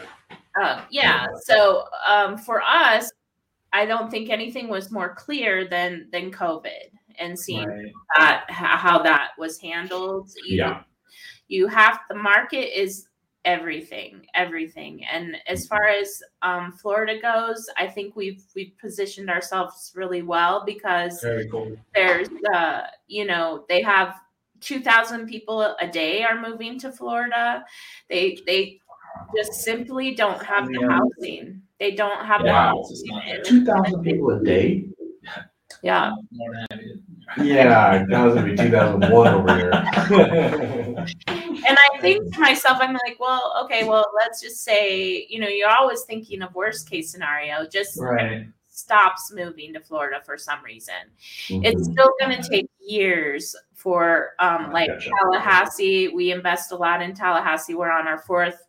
uh, 0.59 0.83
yeah. 0.89 1.27
So 1.43 1.85
um, 2.07 2.37
for 2.37 2.63
us, 2.63 3.11
I 3.71 3.85
don't 3.85 4.09
think 4.09 4.31
anything 4.31 4.67
was 4.67 4.89
more 4.89 5.13
clear 5.13 5.67
than 5.67 6.07
than 6.11 6.31
COVID 6.31 6.89
and 7.19 7.37
seeing 7.37 7.67
right 7.67 7.91
that 8.17 8.45
how 8.49 9.01
that 9.03 9.31
was 9.37 9.59
handled. 9.59 10.29
You, 10.45 10.57
Yeah. 10.57 10.83
you 11.47 11.67
have 11.67 11.99
the 12.09 12.15
market 12.15 12.77
is 12.79 13.07
everything, 13.45 14.25
everything. 14.33 15.05
And 15.05 15.37
as 15.47 15.65
far 15.67 15.85
as 15.87 16.21
um, 16.41 16.73
Florida 16.73 17.19
goes, 17.21 17.69
I 17.77 17.87
think 17.87 18.15
we've 18.15 18.43
we've 18.55 18.73
positioned 18.79 19.29
ourselves 19.29 19.93
really 19.95 20.21
well 20.21 20.63
because 20.65 21.23
cool 21.51 21.75
there's 21.95 22.27
uh 22.53 22.81
you 23.07 23.25
know 23.25 23.65
they 23.69 23.81
have 23.81 24.15
2000 24.59 25.27
people 25.27 25.61
a 25.61 25.87
day 25.87 26.23
are 26.23 26.41
moving 26.41 26.79
to 26.79 26.91
florida 26.91 27.63
they 28.09 28.37
they 28.47 28.79
just 29.35 29.53
simply 29.53 30.15
don't 30.15 30.41
have 30.43 30.67
the 30.67 30.87
housing 30.89 31.61
they 31.79 31.91
don't 31.91 32.25
have 32.25 32.41
the 32.41 32.47
Wow. 32.47 32.83
It's 32.89 33.03
housing. 33.09 33.43
Two 33.45 33.65
thousand 33.65 34.03
people 34.03 34.31
a 34.31 34.43
day? 34.43 34.89
Yeah 35.83 36.11
More 36.31 36.53
than 36.53 36.65
I 36.71 36.75
did. 36.75 37.03
Yeah, 37.45 38.05
that 38.09 38.23
was 38.25 38.35
gonna 38.35 38.47
be 38.47 38.55
two 38.55 38.69
thousand 38.71 39.01
one 39.11 39.27
over 39.33 39.55
here. 39.55 39.71
and 41.67 41.77
i 41.77 41.99
think 41.99 42.33
to 42.33 42.39
myself 42.39 42.77
i'm 42.79 42.93
like 42.93 43.17
well 43.19 43.53
okay 43.65 43.83
well 43.83 44.05
let's 44.15 44.41
just 44.41 44.63
say 44.63 45.25
you 45.29 45.39
know 45.39 45.47
you're 45.47 45.69
always 45.69 46.03
thinking 46.03 46.41
of 46.41 46.53
worst 46.55 46.89
case 46.89 47.11
scenario 47.11 47.67
just 47.67 47.99
right 47.99 48.47
stops 48.69 49.31
moving 49.33 49.73
to 49.73 49.79
florida 49.81 50.21
for 50.25 50.37
some 50.37 50.63
reason 50.63 50.93
Mm-hmm. 51.49 51.65
it's 51.65 51.85
still 51.85 52.11
going 52.19 52.41
to 52.41 52.49
take 52.49 52.67
years 52.79 53.55
for 53.73 54.31
um, 54.39 54.71
like 54.71 54.89
Gotcha. 54.89 55.09
Tallahassee. 55.21 56.07
We 56.09 56.31
invest 56.31 56.71
a 56.71 56.75
lot 56.75 57.01
in 57.01 57.13
Tallahassee. 57.13 57.75
We're 57.75 57.91
on 57.91 58.07
our 58.07 58.17
fourth 58.19 58.65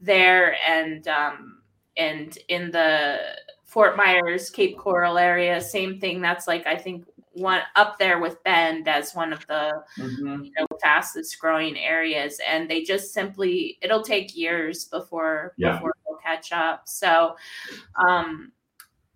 there, 0.00 0.56
and 0.66 1.06
um, 1.08 1.58
and 1.96 2.38
in 2.48 2.70
the 2.70 3.18
Fort 3.76 3.94
Myers, 3.94 4.48
Cape 4.48 4.78
Coral 4.78 5.18
area, 5.18 5.60
same 5.60 6.00
thing. 6.00 6.22
That's 6.22 6.46
like 6.46 6.66
I 6.66 6.76
think 6.76 7.04
one 7.34 7.60
up 7.74 7.98
there 7.98 8.18
with 8.20 8.42
Bend 8.42 8.88
as 8.88 9.14
one 9.14 9.34
of 9.34 9.46
the 9.48 9.84
Mhm. 9.98 10.46
you 10.46 10.52
know, 10.58 10.66
fastest 10.80 11.38
growing 11.38 11.76
areas, 11.76 12.40
and 12.48 12.70
they 12.70 12.82
just 12.82 13.12
simply 13.12 13.76
it'll 13.82 14.00
take 14.00 14.34
years 14.34 14.86
before 14.86 15.52
Yeah. 15.58 15.72
before 15.72 15.92
they'll 16.06 16.16
catch 16.16 16.52
up. 16.52 16.88
So, 16.88 17.36
um, 18.08 18.50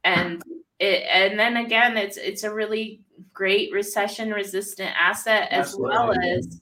and 0.05 0.43
it 0.79 1.05
and 1.09 1.41
then 1.41 1.57
again, 1.57 1.97
it's 1.97 2.19
it's 2.19 2.45
a 2.45 2.53
really 2.53 3.01
great 3.33 3.73
recession 3.73 4.31
resistant 4.31 4.93
asset 4.95 5.49
as 5.51 5.75
well 5.75 6.13
as 6.13 6.61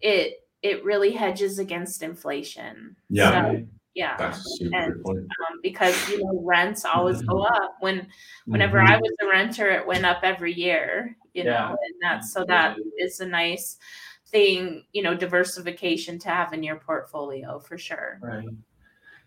it 0.00 0.42
it 0.62 0.82
really 0.84 1.12
hedges 1.12 1.58
against 1.58 2.02
inflation. 2.02 2.96
Yeah. 3.10 3.52
So, 3.52 3.66
yeah. 3.96 4.14
That's 4.18 4.38
a 4.38 4.50
super 4.56 4.76
And- 4.76 4.92
good 4.94 5.02
point. 5.04 5.18
Um, 5.18 5.58
because 5.62 6.08
you 6.10 6.22
know 6.22 6.40
rents 6.44 6.84
always 6.84 7.22
go 7.22 7.42
up. 7.42 7.76
When 7.80 8.06
whenever 8.44 8.78
I 8.80 8.96
was 8.96 9.12
a 9.22 9.26
renter, 9.28 9.70
it 9.70 9.84
went 9.86 10.04
up 10.04 10.20
every 10.22 10.52
year. 10.52 11.16
You 11.32 11.44
Yeah. 11.44 11.50
know, 11.52 11.68
and 11.70 11.94
that's 12.02 12.32
so 12.32 12.44
that 12.46 12.76
is 12.98 13.20
a 13.20 13.26
nice 13.26 13.78
thing. 14.28 14.84
You 14.92 15.02
know, 15.02 15.14
diversification 15.16 16.18
to 16.20 16.28
have 16.28 16.52
in 16.52 16.62
your 16.62 16.76
portfolio 16.76 17.58
for 17.58 17.78
sure. 17.78 18.18
Right. 18.22 18.46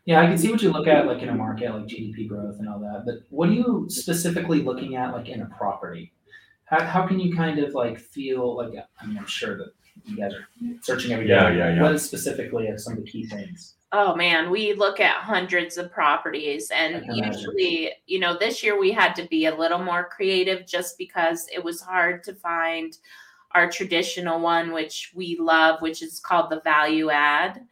Yeah, 0.06 0.22
I 0.22 0.28
can 0.28 0.38
see 0.38 0.50
what 0.52 0.62
you 0.62 0.72
look 0.72 0.88
at 0.88 1.06
like 1.08 1.22
in 1.22 1.30
a 1.30 1.36
market 1.36 1.72
like 1.74 1.86
GDP 1.86 2.28
growth 2.28 2.58
and 2.60 2.70
all 2.70 2.80
that, 2.80 3.04
but 3.06 3.16
what 3.30 3.50
are 3.50 3.54
you 3.54 3.86
specifically 3.90 4.62
looking 4.62 4.96
at 4.96 5.14
like 5.14 5.28
in 5.30 5.42
a 5.42 5.46
property? 5.46 6.14
How, 6.66 6.84
how 6.84 7.06
can 7.08 7.20
you 7.20 7.36
kind 7.36 7.60
of 7.60 7.74
like 7.74 8.00
feel 8.00 8.56
like 8.56 8.74
I 9.02 9.06
mean 9.06 9.18
I'm 9.18 9.26
sure 9.28 9.58
that 9.58 9.72
you 10.06 10.16
guys 10.16 10.34
are 10.34 10.46
searching 10.82 11.12
every 11.12 11.28
day. 11.28 11.34
Yeah, 11.34 11.50
yeah, 11.52 11.76
yeah. 11.76 11.82
What 11.82 11.94
is 11.94 12.04
specifically 12.04 12.68
are 12.70 12.78
some 12.78 12.94
of 12.94 13.04
the 13.04 13.10
key 13.12 13.26
things? 13.26 13.76
Oh 13.92 14.16
man, 14.16 14.52
we 14.52 14.74
look 14.74 15.00
at 15.00 15.16
hundreds 15.24 15.78
of 15.78 15.92
properties 15.92 16.70
and 16.70 17.04
imagine. 17.06 17.16
usually, 17.26 17.92
you 18.06 18.20
know, 18.20 18.38
this 18.38 18.62
year 18.64 18.80
we 18.80 18.92
had 18.92 19.16
to 19.16 19.28
be 19.28 19.48
a 19.48 19.56
little 19.56 19.80
more 19.80 20.08
creative 20.10 20.68
just 20.68 20.96
because 21.00 21.48
it 21.52 21.64
was 21.64 21.82
hard 21.82 22.24
to 22.26 22.36
find 22.36 22.98
our 23.54 23.68
traditional 23.70 24.40
one 24.40 24.72
which 24.74 25.12
we 25.16 25.36
love 25.40 25.82
which 25.82 26.04
is 26.04 26.20
called 26.20 26.52
the 26.52 26.62
value 26.62 27.10
add. 27.10 27.66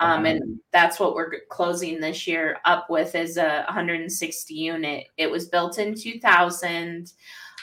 Um, 0.00 0.20
Okay. 0.20 0.32
and 0.36 0.60
that's 0.72 1.00
what 1.00 1.14
we're 1.16 1.40
closing 1.50 2.00
this 2.00 2.26
year 2.28 2.58
up 2.64 2.88
with 2.90 3.14
is 3.16 3.36
a 3.36 3.64
160 3.66 4.54
unit. 4.54 5.06
It 5.16 5.30
was 5.30 5.48
built 5.48 5.78
in 5.78 5.94
2000. 5.96 7.12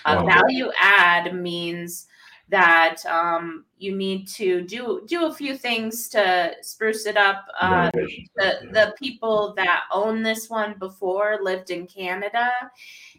A 0.06 0.16
Wow. 0.18 0.26
value 0.26 0.72
add 0.82 1.34
means 1.36 2.08
that 2.54 3.04
um, 3.08 3.66
you 3.80 3.96
need 3.96 4.28
to 4.28 4.62
do 4.62 5.02
do 5.08 5.26
a 5.26 5.34
few 5.34 5.58
things 5.58 6.08
to 6.10 6.54
spruce 6.62 7.06
it 7.08 7.18
up. 7.18 7.46
Uh, 7.60 7.90
the 8.36 8.50
the 8.72 8.94
people 8.98 9.54
that 9.58 9.82
owned 9.92 10.24
this 10.24 10.50
one 10.50 10.76
before 10.78 11.40
lived 11.42 11.72
in 11.72 11.88
Canada 11.88 12.52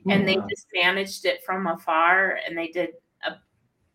and 0.09 0.29
they 0.29 0.37
just 0.37 0.67
managed 0.75 1.25
it 1.25 1.43
from 1.45 1.67
afar 1.67 2.39
and 2.47 2.57
they 2.57 2.69
did 2.69 2.91
a, 3.27 3.31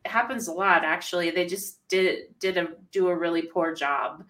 it 0.06 0.10
happens 0.10 0.47
a 0.47 0.52
lot 0.52 0.84
actually 0.84 1.30
they 1.30 1.45
just 1.45 1.88
did 1.88 2.38
did 2.39 2.58
a 2.58 2.67
do 2.91 3.08
a 3.10 3.15
really 3.15 3.43
poor 3.43 3.73
job 3.75 4.23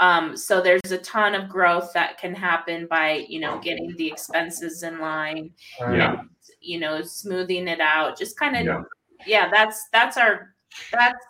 um, 0.00 0.36
so 0.36 0.60
there's 0.60 0.92
a 0.92 0.98
ton 0.98 1.34
of 1.34 1.48
growth 1.48 1.90
that 1.94 2.18
can 2.18 2.34
happen 2.34 2.86
by 2.86 3.24
you 3.28 3.40
know 3.40 3.58
getting 3.60 3.94
the 3.96 4.06
expenses 4.06 4.82
in 4.82 5.00
line. 5.00 5.50
Yeah. 5.80 6.22
you 6.60 6.78
know 6.78 7.02
smoothing 7.02 7.66
it 7.68 7.80
out 7.80 8.18
just 8.18 8.38
kind 8.38 8.56
of 8.56 8.64
Yeah. 8.66 8.82
yeah 9.26 9.50
that's 9.50 9.88
that's 9.92 10.16
our 10.16 10.51
that's 10.92 11.24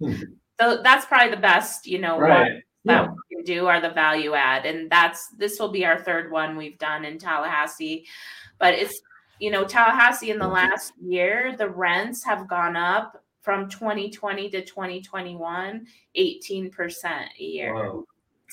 Hmm. 0.00 0.14
so 0.60 0.82
that's 0.82 1.06
probably 1.06 1.30
the 1.30 1.40
best 1.40 1.86
you 1.86 1.98
know 2.00 2.18
Right. 2.18 2.62
that 2.84 3.02
Yeah. 3.04 3.08
we 3.30 3.36
can 3.36 3.44
do 3.44 3.66
are 3.66 3.80
the 3.80 3.90
value 3.90 4.34
add 4.34 4.66
and 4.66 4.90
that's 4.90 5.28
this 5.38 5.60
will 5.60 5.68
be 5.70 5.86
our 5.86 5.98
third 5.98 6.32
one 6.32 6.56
we've 6.56 6.78
done 6.78 7.04
in 7.04 7.16
tallahassee 7.18 8.06
but 8.58 8.74
it's 8.74 9.00
you 9.38 9.50
know 9.52 9.64
tallahassee 9.64 10.30
in 10.30 10.38
the 10.40 10.48
last 10.48 10.92
year 11.00 11.54
the 11.56 11.68
rents 11.68 12.24
have 12.24 12.48
gone 12.48 12.76
up 12.76 13.22
from 13.40 13.68
2020 13.68 14.50
to 14.50 14.64
2021 14.64 15.86
18% 16.16 17.04
a 17.38 17.42
year 17.42 17.74
Whoa. 17.74 18.04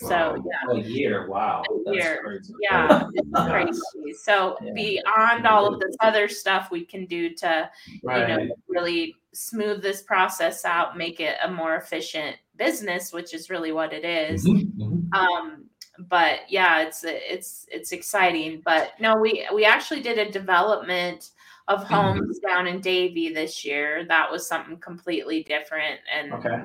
So 0.07 0.33
Wow. 0.37 0.43
yeah 0.45 0.71
A 0.71 0.79
year. 0.81 1.27
Wow. 1.27 1.63
A 1.87 1.93
year. 1.93 2.21
crazy. 2.23 2.53
yeah 2.61 3.03
crazy 3.49 3.79
so 4.23 4.57
Yeah. 4.61 4.73
beyond 4.73 5.45
all 5.47 5.71
of 5.73 5.79
this 5.79 5.95
other 6.01 6.27
stuff 6.27 6.69
we 6.71 6.85
can 6.85 7.05
do 7.05 7.33
to 7.35 7.69
Right. 8.03 8.29
you 8.29 8.45
know 8.47 8.55
really 8.67 9.15
smooth 9.33 9.81
this 9.81 10.01
process 10.01 10.65
out 10.65 10.97
make 10.97 11.19
it 11.19 11.37
a 11.43 11.49
more 11.51 11.75
efficient 11.75 12.35
business 12.57 13.13
which 13.13 13.33
is 13.33 13.49
really 13.49 13.71
what 13.71 13.93
it 13.93 14.03
is. 14.05 14.45
Mhm, 14.47 14.71
mhm. 14.77 15.13
um 15.13 15.65
but 16.09 16.39
yeah 16.49 16.81
it's 16.81 17.03
it's 17.05 17.65
it's 17.71 17.91
exciting 17.91 18.61
but 18.65 18.93
no 18.99 19.15
we 19.17 19.47
we 19.53 19.65
actually 19.65 20.01
did 20.01 20.17
a 20.17 20.31
development 20.31 21.29
of 21.67 21.83
homes 21.83 22.39
down 22.39 22.65
in 22.67 22.81
davie 22.81 23.31
this 23.33 23.63
year 23.63 24.03
that 24.07 24.29
was 24.31 24.47
something 24.47 24.77
completely 24.77 25.43
different 25.43 25.99
and 26.13 26.33
Okay. 26.33 26.63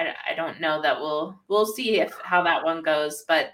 I, 0.00 0.32
I 0.32 0.34
don't 0.34 0.60
know 0.60 0.80
that 0.82 0.98
we'll 0.98 1.38
we'll 1.48 1.66
see 1.66 2.00
if 2.00 2.12
how 2.22 2.42
that 2.42 2.64
one 2.64 2.82
goes 2.82 3.24
but 3.28 3.52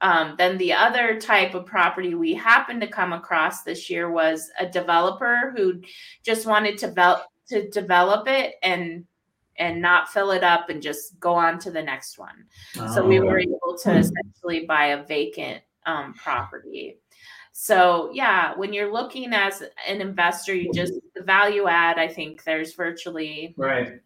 um, 0.00 0.34
then 0.36 0.58
the 0.58 0.72
other 0.72 1.18
type 1.20 1.54
of 1.54 1.66
property 1.66 2.14
we 2.14 2.34
happened 2.34 2.80
to 2.82 2.86
come 2.86 3.12
across 3.12 3.62
this 3.62 3.88
year 3.88 4.10
was 4.10 4.50
a 4.58 4.66
developer 4.66 5.54
who 5.56 5.80
just 6.22 6.46
wanted 6.46 6.78
to 6.78 6.88
develop 6.88 7.26
to 7.48 7.68
develop 7.70 8.28
it 8.28 8.54
and 8.62 9.04
and 9.56 9.80
not 9.80 10.08
fill 10.08 10.32
it 10.32 10.42
up 10.42 10.68
and 10.68 10.82
just 10.82 11.18
go 11.20 11.34
on 11.34 11.58
to 11.60 11.70
the 11.70 11.82
next 11.82 12.18
one 12.18 12.44
so 12.92 13.06
we 13.06 13.20
Oh, 13.20 13.24
were 13.24 13.38
able 13.38 13.78
to 13.82 13.96
essentially 13.96 14.66
buy 14.66 14.86
a 14.86 15.04
vacant 15.04 15.62
um, 15.86 16.14
property. 16.14 16.98
So 17.52 18.10
yeah, 18.12 18.56
when 18.56 18.72
you're 18.72 18.92
looking 18.92 19.32
as 19.32 19.62
an 19.86 20.00
investor, 20.00 20.54
you 20.54 20.72
just 20.72 20.94
the 21.14 21.22
value 21.22 21.68
add. 21.68 21.98
I 21.98 22.08
think 22.08 22.42
there's 22.42 22.74
virtually 22.74 23.54
right. 23.56 24.00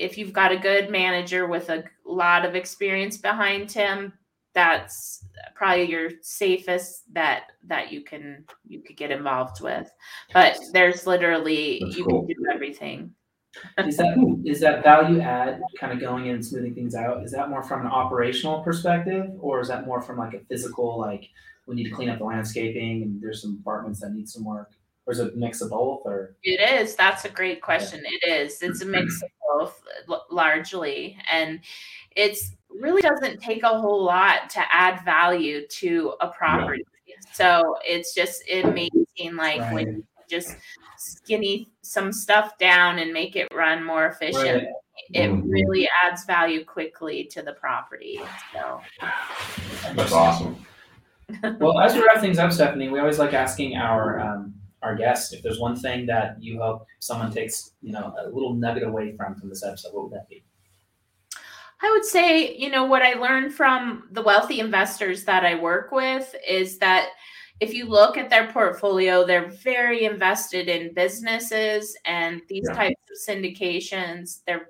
If 0.00 0.16
you've 0.16 0.32
got 0.32 0.50
a 0.50 0.56
good 0.56 0.90
manager 0.90 1.46
with 1.46 1.68
a 1.68 1.84
lot 2.04 2.44
of 2.44 2.56
experience 2.56 3.18
behind 3.18 3.70
him, 3.70 4.12
that's 4.54 5.24
probably 5.54 5.88
your 5.88 6.10
safest 6.22 7.12
bet 7.12 7.42
that 7.66 7.92
you 7.92 8.02
can 8.02 8.44
you 8.66 8.80
could 8.80 8.96
get 8.96 9.10
involved 9.10 9.60
with. 9.60 9.92
But 10.32 10.58
there's 10.72 11.06
literally 11.06 11.80
That's 11.84 11.96
you 11.96 12.04
cool. 12.04 12.26
can 12.26 12.28
do 12.28 12.50
everything. 12.52 13.14
Is 13.78 13.96
that 13.96 14.42
is 14.44 14.60
that 14.60 14.84
value 14.84 15.20
add 15.20 15.60
kind 15.76 15.92
of 15.92 15.98
going 15.98 16.26
in 16.26 16.36
and 16.36 16.46
smoothing 16.46 16.72
things 16.72 16.94
out? 16.94 17.24
Is 17.24 17.32
that 17.32 17.50
more 17.50 17.64
from 17.64 17.80
an 17.80 17.88
operational 17.88 18.62
perspective, 18.62 19.26
or 19.40 19.58
is 19.58 19.66
that 19.66 19.86
more 19.86 20.00
from 20.00 20.18
like 20.18 20.34
a 20.34 20.40
physical, 20.48 21.00
like 21.00 21.28
we 21.66 21.74
need 21.74 21.88
to 21.88 21.90
clean 21.90 22.10
up 22.10 22.18
the 22.18 22.24
landscaping 22.24 23.02
and 23.02 23.20
there's 23.20 23.42
some 23.42 23.58
apartments 23.60 24.00
that 24.02 24.12
need 24.12 24.28
some 24.28 24.44
work, 24.44 24.70
or 25.06 25.12
is 25.12 25.18
it 25.20 25.34
a 25.34 25.36
mix 25.36 25.60
of 25.60 25.70
both? 25.70 26.02
Or 26.04 26.36
It 26.42 26.60
is. 26.80 26.94
That's 26.96 27.24
a 27.24 27.28
great 27.28 27.60
question. 27.62 28.02
It 28.04 28.28
is. 28.30 28.62
It's 28.62 28.82
a 28.82 28.86
mix 28.86 29.20
of 29.22 29.30
both 29.58 29.82
l- 30.08 30.26
largely. 30.30 31.16
And 31.30 31.60
it's 32.16 32.52
really 32.68 33.02
doesn't 33.02 33.40
take 33.40 33.62
a 33.62 33.78
whole 33.78 34.04
lot 34.04 34.50
to 34.50 34.62
add 34.72 35.04
value 35.04 35.66
to 35.68 36.14
a 36.20 36.28
property. 36.28 36.84
So 37.32 37.76
it's 37.84 38.14
just 38.14 38.42
amazing 38.50 39.36
like 39.36 39.60
when 39.72 39.86
Right. 39.86 39.86
you 39.96 40.04
just 40.28 40.56
skinny 40.96 41.72
some 41.82 42.12
stuff 42.12 42.56
down 42.58 42.98
and 42.98 43.12
make 43.12 43.34
it 43.36 43.48
run 43.54 43.82
more 43.84 44.06
efficient. 44.06 44.64
Right. 44.64 44.66
It 45.12 45.28
Mhm. 45.30 45.50
really 45.50 45.88
adds 46.04 46.24
value 46.24 46.64
quickly 46.64 47.24
to 47.32 47.42
the 47.42 47.52
property. 47.54 48.20
So 48.52 48.80
That's 49.94 50.12
awesome. 50.12 50.64
well, 51.58 51.80
as 51.80 51.94
we 51.94 52.02
wrap 52.04 52.20
things 52.20 52.38
up, 52.38 52.52
Stephanie, 52.52 52.88
we 52.88 53.00
always 53.00 53.18
like 53.18 53.32
asking 53.34 53.76
our 53.76 54.20
um, 54.20 54.54
our 54.82 54.94
guests 54.94 55.32
if 55.32 55.42
there's 55.42 55.58
one 55.58 55.76
thing 55.76 56.06
that 56.06 56.42
you 56.42 56.60
hope 56.60 56.86
someone 56.98 57.32
takes, 57.32 57.72
you 57.82 57.92
know, 57.92 58.14
a 58.18 58.28
little 58.28 58.54
nugget 58.54 58.82
away 58.82 59.16
from 59.16 59.34
from 59.34 59.48
this 59.48 59.64
episode. 59.64 59.92
What 59.92 60.04
would 60.04 60.12
that 60.12 60.28
be? 60.28 60.42
I 61.82 61.90
would 61.90 62.04
say, 62.04 62.56
you 62.56 62.70
know, 62.70 62.84
what 62.84 63.02
I 63.02 63.14
learned 63.14 63.54
from 63.54 64.08
the 64.12 64.22
wealthy 64.22 64.60
investors 64.60 65.24
that 65.24 65.44
I 65.44 65.54
work 65.54 65.92
with 65.92 66.34
is 66.46 66.78
that 66.78 67.08
if 67.58 67.74
you 67.74 67.86
look 67.86 68.16
at 68.16 68.30
their 68.30 68.50
portfolio, 68.52 69.24
they're 69.26 69.48
very 69.48 70.04
invested 70.04 70.68
in 70.68 70.94
businesses 70.94 71.96
and 72.04 72.42
these 72.48 72.66
Yeah. 72.68 72.74
types 72.74 73.00
of 73.10 73.34
syndications. 73.34 74.42
They're 74.46 74.68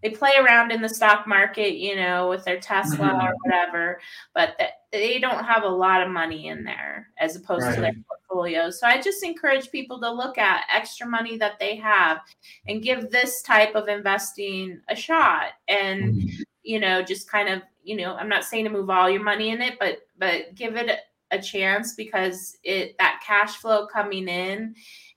they 0.00 0.10
play 0.10 0.36
around 0.38 0.70
in 0.70 0.80
the 0.80 0.88
stock 0.88 1.26
market, 1.26 1.74
you 1.74 1.96
know, 1.96 2.28
with 2.28 2.44
their 2.44 2.60
Tesla 2.60 3.08
Mhm. 3.08 3.28
or 3.30 3.34
whatever, 3.42 4.00
but 4.32 4.54
that 4.58 4.77
they 4.92 5.18
don't 5.18 5.44
have 5.44 5.64
a 5.64 5.68
lot 5.68 6.02
of 6.02 6.08
money 6.10 6.48
in 6.48 6.64
there 6.64 7.08
as 7.18 7.36
opposed 7.36 7.74
to 7.74 7.80
their 7.80 7.92
portfolio. 8.08 8.70
So 8.70 8.86
I 8.86 9.00
just 9.00 9.22
encourage 9.22 9.70
people 9.70 10.00
to 10.00 10.10
look 10.10 10.38
at 10.38 10.64
extra 10.74 11.06
money 11.06 11.36
that 11.38 11.58
they 11.58 11.76
have 11.76 12.20
and 12.66 12.82
give 12.82 13.10
this 13.10 13.42
type 13.42 13.74
of 13.74 13.88
investing 13.88 14.80
a 14.88 14.96
shot 14.96 15.52
and 15.68 16.14
Mhm. 16.14 16.42
you 16.62 16.80
know 16.80 17.02
just 17.02 17.30
kind 17.30 17.48
of 17.48 17.62
you 17.82 17.96
know 17.96 18.14
i'm 18.16 18.28
not 18.28 18.44
saying 18.44 18.64
to 18.64 18.70
move 18.70 18.90
all 18.90 19.08
your 19.08 19.22
money 19.22 19.50
in 19.50 19.60
it 19.62 19.78
but 19.78 20.00
but 20.18 20.54
give 20.54 20.76
it 20.76 20.90
a, 21.30 21.38
chance 21.40 21.94
because 21.94 22.56
it 22.64 22.96
that 22.98 23.22
cash 23.24 23.56
flow 23.56 23.86
coming 23.86 24.28
in 24.28 24.74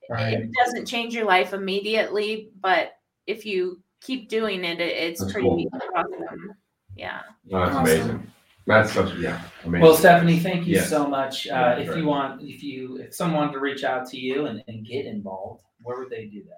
Right. 0.09 0.33
it 0.33 0.49
doesn't 0.53 0.85
change 0.85 1.15
your 1.15 1.25
life 1.25 1.53
immediately 1.53 2.49
but 2.61 2.93
if 3.27 3.45
you 3.45 3.81
keep 4.01 4.29
doing 4.29 4.63
it, 4.63 4.79
it 4.81 4.91
it's 4.97 5.21
That's 5.21 5.31
pretty 5.33 5.47
cool. 5.47 5.65
awesome 5.95 6.53
yeah 6.95 7.21
Oh, 7.51 7.59
that's 7.59 7.75
Awesome. 7.75 7.85
amazing. 8.01 8.31
That's 8.67 8.93
such, 8.93 9.15
yeah, 9.15 9.41
amazing. 9.63 9.81
Well, 9.81 9.95
Stephanie, 9.95 10.39
thank 10.39 10.67
you 10.67 10.75
Yes. 10.75 10.89
so 10.89 11.07
much. 11.07 11.47
Uh, 11.47 11.51
Yeah, 11.51 11.77
if 11.77 11.87
great. 11.87 11.97
you 11.97 12.05
want, 12.05 12.41
if 12.43 12.61
you, 12.63 12.97
if 12.97 13.15
someone 13.15 13.39
wanted 13.41 13.53
to 13.53 13.59
reach 13.59 13.83
out 13.83 14.07
to 14.09 14.17
you 14.19 14.45
and, 14.45 14.63
and 14.67 14.85
get 14.85 15.05
involved, 15.05 15.63
where 15.81 15.97
would 15.99 16.09
they 16.09 16.25
do 16.25 16.43
that? 16.43 16.57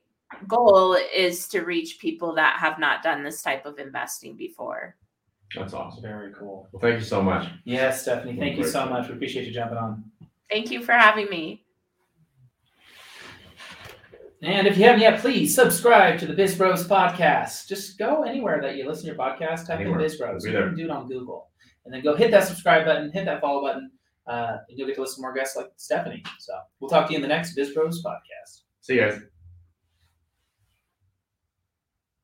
goal 0.48 0.96
is 1.14 1.48
to 1.48 1.60
reach 1.60 1.98
people 1.98 2.34
that 2.34 2.58
have 2.58 2.78
not 2.78 3.02
done 3.02 3.22
this 3.22 3.42
type 3.42 3.64
of 3.64 3.78
investing 3.78 4.36
before 4.36 4.96
That's 5.54 5.72
awesome. 5.72 6.02
Very 6.02 6.32
cool. 6.34 6.68
Well, 6.72 6.80
thank 6.80 6.98
you 6.98 7.04
so 7.04 7.22
much. 7.22 7.48
Yes, 7.64 8.02
Stephanie, 8.02 8.36
thank 8.36 8.56
you 8.58 8.66
so 8.66 8.86
much. 8.86 9.08
We 9.08 9.14
appreciate 9.14 9.46
you 9.46 9.52
jumping 9.52 9.78
on. 9.78 10.04
thank 10.50 10.70
you 10.70 10.82
for 10.82 10.92
having 10.92 11.30
me 11.30 11.62
And 14.42 14.66
if 14.66 14.76
you 14.76 14.84
haven't 14.84 15.00
yet, 15.00 15.20
please 15.20 15.54
subscribe 15.54 16.18
to 16.20 16.26
the 16.26 16.34
Biz 16.34 16.56
Bros 16.56 16.86
podcast. 16.86 17.68
Just 17.68 17.98
go 17.98 18.22
anywhere 18.22 18.60
that 18.60 18.76
you 18.76 18.86
listen 18.86 19.04
to 19.08 19.14
your 19.14 19.16
podcast, 19.16 19.66
type 19.66 19.80
Anywhere. 19.80 19.98
in 19.98 20.04
Biz 20.04 20.16
Bros. 20.16 20.44
You 20.44 20.52
can 20.52 20.74
do 20.76 20.84
it 20.84 20.90
on 20.90 21.08
Google. 21.08 21.48
And 21.84 21.94
then 21.94 22.02
go 22.02 22.14
hit 22.14 22.30
that 22.32 22.44
subscribe 22.44 22.84
button, 22.84 23.10
hit 23.12 23.24
that 23.24 23.40
follow 23.40 23.62
button, 23.62 23.90
uh, 24.26 24.58
and 24.68 24.78
you'll 24.78 24.88
get 24.88 24.96
to 24.96 25.00
listen 25.00 25.16
to 25.16 25.22
more 25.22 25.32
guests 25.32 25.56
like 25.56 25.70
Stephanie. 25.76 26.22
So 26.38 26.52
we'll 26.80 26.90
talk 26.90 27.06
to 27.06 27.12
you 27.12 27.16
in 27.16 27.22
the 27.22 27.28
next 27.28 27.54
Biz 27.54 27.70
Bros 27.72 28.02
podcast. 28.04 28.62
See 28.82 28.96
you 28.96 29.00
guys. 29.00 29.20